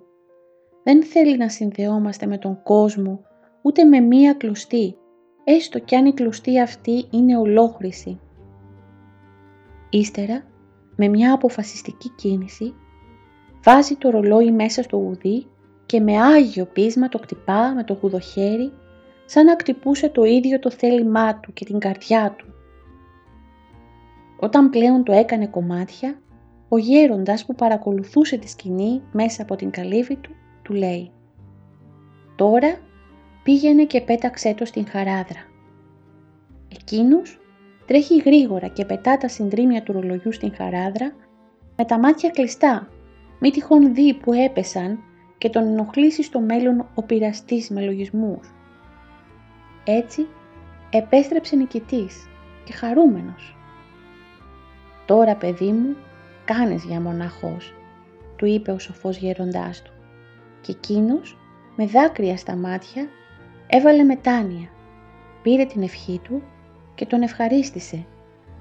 Δεν 0.84 1.04
θέλει 1.04 1.38
να 1.38 1.50
συνδεόμαστε 1.50 2.26
με 2.26 2.38
τον 2.38 2.64
κόσμο 2.64 3.22
ούτε 3.62 3.84
με 3.84 4.00
μία 4.00 4.34
κλωστή, 4.34 4.98
έστω 5.44 5.80
κι 5.80 5.96
αν 5.96 6.06
η 6.06 6.14
κλωστή 6.14 6.62
αυτή 6.62 7.08
είναι 7.12 7.38
ολόχρηση. 7.38 8.20
Ύστερα, 9.90 10.44
με 10.96 11.08
μια 11.08 11.34
αποφασιστική 11.34 12.10
κίνηση, 12.10 12.74
βάζει 13.64 13.96
το 13.96 14.10
ρολόι 14.10 14.52
μέσα 14.52 14.84
στο 14.84 14.98
γουδί 14.98 15.48
και 15.86 16.00
με 16.00 16.18
άγιο 16.22 16.66
πείσμα 16.66 17.10
το 17.10 17.20
κτυπά 17.20 17.74
με 17.74 17.84
το 17.84 17.94
γουδοχέρι 17.94 18.74
σαν 19.30 19.46
να 19.46 19.56
κτυπούσε 19.56 20.10
το 20.10 20.24
ίδιο 20.24 20.60
το 20.60 20.72
θέλημά 20.72 21.40
του 21.40 21.54
και 21.54 21.66
την 21.66 21.80
καρδιά 21.80 22.36
του. 22.38 22.46
Όταν 24.40 24.70
πλέον 24.70 25.04
το 25.04 25.12
έκανε 25.12 25.48
κομμάτια, 25.48 26.22
ο 26.70 26.78
γέροντας 26.78 27.46
που 27.46 27.56
παρακολουθούσε 27.56 28.38
τη 28.38 28.50
σκηνή 28.50 29.02
μέσα 29.12 29.42
από 29.42 29.56
την 29.56 29.70
καλύβη 29.72 30.16
του, 30.16 30.32
του 30.62 30.74
λέει 30.74 31.12
«Τώρα 32.36 32.78
πήγαινε 33.44 33.84
και 33.84 34.02
πέταξέ 34.02 34.54
το 34.54 34.66
στην 34.66 34.88
χαράδρα». 34.88 35.40
Εκείνος 36.80 37.40
τρέχει 37.86 38.18
γρήγορα 38.18 38.68
και 38.68 38.86
πετά 38.86 39.18
τα 39.18 39.28
συντρίμια 39.28 39.84
του 39.84 39.92
ρολογιού 39.92 40.32
στην 40.32 40.54
χαράδρα 40.56 41.12
με 41.76 41.86
τα 41.86 42.00
μάτια 42.00 42.30
κλειστά, 42.30 42.88
μη 43.40 43.52
τυχόν 43.52 43.94
δει 43.94 44.13
που 44.13 44.34
έπεσαν 44.34 45.00
και 45.38 45.50
τον 45.50 45.68
ενοχλήσει 45.68 46.24
στο 46.24 46.40
μέλλον 46.40 46.88
ο 46.96 47.04
πειραστής 47.04 47.70
με 47.70 47.82
λογισμούς. 47.82 48.57
Έτσι 49.89 50.28
επέστρεψε 50.89 51.56
νικητής 51.56 52.30
και 52.63 52.73
χαρούμενος. 52.73 53.56
«Τώρα 55.06 55.36
παιδί 55.36 55.71
μου 55.71 55.95
κάνεις 56.45 56.84
για 56.84 57.02
μοναχός», 57.02 57.73
του 58.36 58.45
είπε 58.45 58.71
ο 58.71 58.80
σοφός 58.80 59.17
γέροντάς 59.17 59.82
του. 59.82 59.91
Και 60.62 60.71
εκείνος, 60.71 61.38
με 61.76 61.86
δάκρυα 61.86 62.38
στα 62.38 62.56
μάτια, 62.56 63.08
έβαλε 63.67 64.04
μετάνοια, 64.04 64.69
πήρε 65.41 65.65
την 65.65 65.82
ευχή 65.82 66.19
του 66.23 66.43
και 66.95 67.06
τον 67.06 67.21
ευχαρίστησε, 67.21 68.06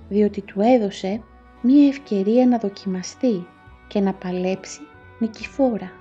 διότι 0.09 0.41
του 0.43 0.61
έδωσε 0.61 1.23
μία 1.63 1.89
ευκαιρία 1.89 2.47
να 2.47 2.59
δοκιμαστεί 2.59 3.47
και 3.87 4.01
να 4.01 4.13
παλέψει 4.13 4.81
νικηφόρα. 5.19 5.93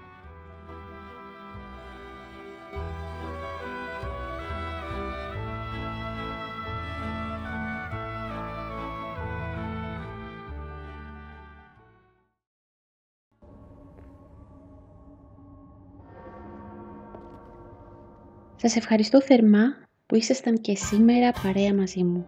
Σας 18.67 18.75
ευχαριστώ 18.75 19.21
θερμά 19.21 19.75
που 20.05 20.15
ήσασταν 20.15 20.61
και 20.61 20.75
σήμερα 20.75 21.31
παρέα 21.43 21.73
μαζί 21.73 22.03
μου. 22.03 22.25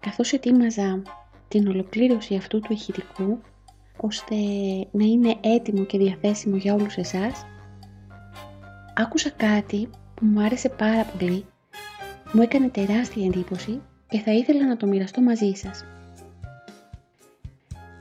Καθώς 0.00 0.32
ετοίμαζα 0.32 1.02
την 1.48 1.68
ολοκλήρωση 1.68 2.34
αυτού 2.34 2.60
του 2.60 2.72
ηχητικού, 2.72 3.40
ώστε 3.96 4.34
να 4.90 5.04
είναι 5.04 5.36
έτοιμο 5.40 5.84
και 5.84 5.98
διαθέσιμο 5.98 6.56
για 6.56 6.74
όλους 6.74 6.96
εσάς, 6.96 7.46
άκουσα 8.94 9.30
κάτι 9.30 9.88
που 10.14 10.24
μου 10.24 10.40
άρεσε 10.40 10.68
πάρα 10.68 11.04
πολύ, 11.04 11.46
μου 12.32 12.42
έκανε 12.42 12.68
τεράστια 12.68 13.26
εντύπωση 13.26 13.80
και 14.08 14.18
θα 14.18 14.32
ήθελα 14.32 14.66
να 14.66 14.76
το 14.76 14.86
μοιραστώ 14.86 15.20
μαζί 15.20 15.52
σας. 15.54 15.84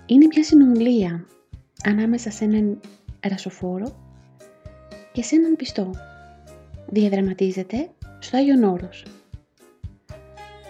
Είναι 0.05 0.27
μια 0.33 0.43
συνομιλία 0.43 1.25
ανάμεσα 1.83 2.31
σε 2.31 2.43
έναν 2.43 2.79
ρασοφόρο 3.27 3.95
και 5.11 5.23
σε 5.23 5.35
έναν 5.35 5.55
πιστό 5.55 5.91
διαδραματίζεται 6.91 7.89
στο 8.19 8.37
Άγιον 8.37 8.63
Όρος. 8.63 9.05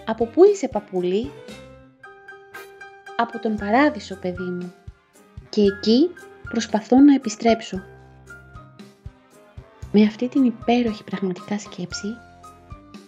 «Από 0.06 0.26
πού 0.26 0.44
είσαι 0.44 0.68
παππούλη» 0.68 1.30
από 3.16 3.38
τον 3.38 3.56
παράδεισο, 3.56 4.16
παιδί 4.16 4.42
μου. 4.42 4.72
Και 5.48 5.62
εκεί 5.62 6.10
προσπαθώ 6.48 6.98
να 7.00 7.14
επιστρέψω. 7.14 7.82
Με 9.92 10.02
αυτή 10.02 10.28
την 10.28 10.44
υπέροχη 10.44 11.04
πραγματικά 11.04 11.58
σκέψη, 11.58 12.16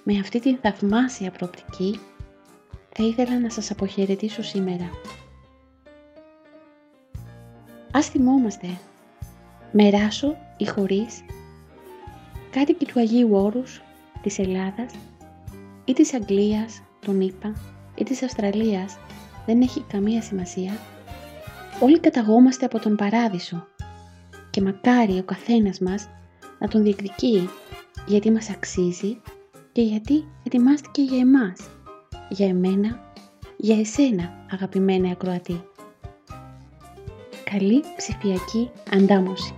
με 0.02 0.18
αυτή 0.18 0.40
την 0.40 0.58
θαυμάσια 0.62 1.30
προοπτική, 1.30 2.00
θα 2.96 3.04
ήθελα 3.04 3.40
να 3.40 3.50
σας 3.50 3.70
αποχαιρετήσω 3.70 4.42
σήμερα. 4.42 4.90
Ας 7.92 8.08
θυμόμαστε, 8.08 8.66
μεράσω 9.72 10.36
ή 10.56 10.66
χωρίς, 10.66 11.24
κάτοικοι 12.54 12.84
του 12.86 13.00
Αγίου 13.00 13.28
Όρους, 13.32 13.82
της 14.22 14.38
Ελλάδας 14.38 14.92
ή 15.84 15.92
της 15.92 16.14
Αγγλίας, 16.14 16.82
των 17.00 17.20
ΗΠΑ 17.20 17.52
ή 17.94 18.04
της 18.04 18.22
Αυστραλίας, 18.22 18.98
δεν 19.46 19.60
έχει 19.60 19.84
καμία 19.88 20.22
σημασία, 20.22 20.72
όλοι 21.80 22.00
καταγόμαστε 22.00 22.64
από 22.64 22.78
τον 22.78 22.96
Παράδεισο 22.96 23.66
και 24.50 24.60
μακάρι 24.60 25.18
ο 25.18 25.22
καθένας 25.22 25.78
μας 25.78 26.08
να 26.58 26.68
τον 26.68 26.82
διεκδικεί 26.82 27.48
γιατί 28.06 28.30
μας 28.30 28.50
αξίζει 28.50 29.20
και 29.72 29.82
γιατί 29.82 30.24
ετοιμάστηκε 30.46 31.02
για 31.02 31.18
εμάς, 31.18 31.60
για 32.28 32.48
εμένα, 32.48 33.12
για 33.56 33.78
εσένα 33.78 34.46
αγαπημένη 34.50 35.10
ακροατή. 35.10 35.64
Καλή 37.50 37.82
ψηφιακή 37.96 38.70
αντάμωση. 38.92 39.54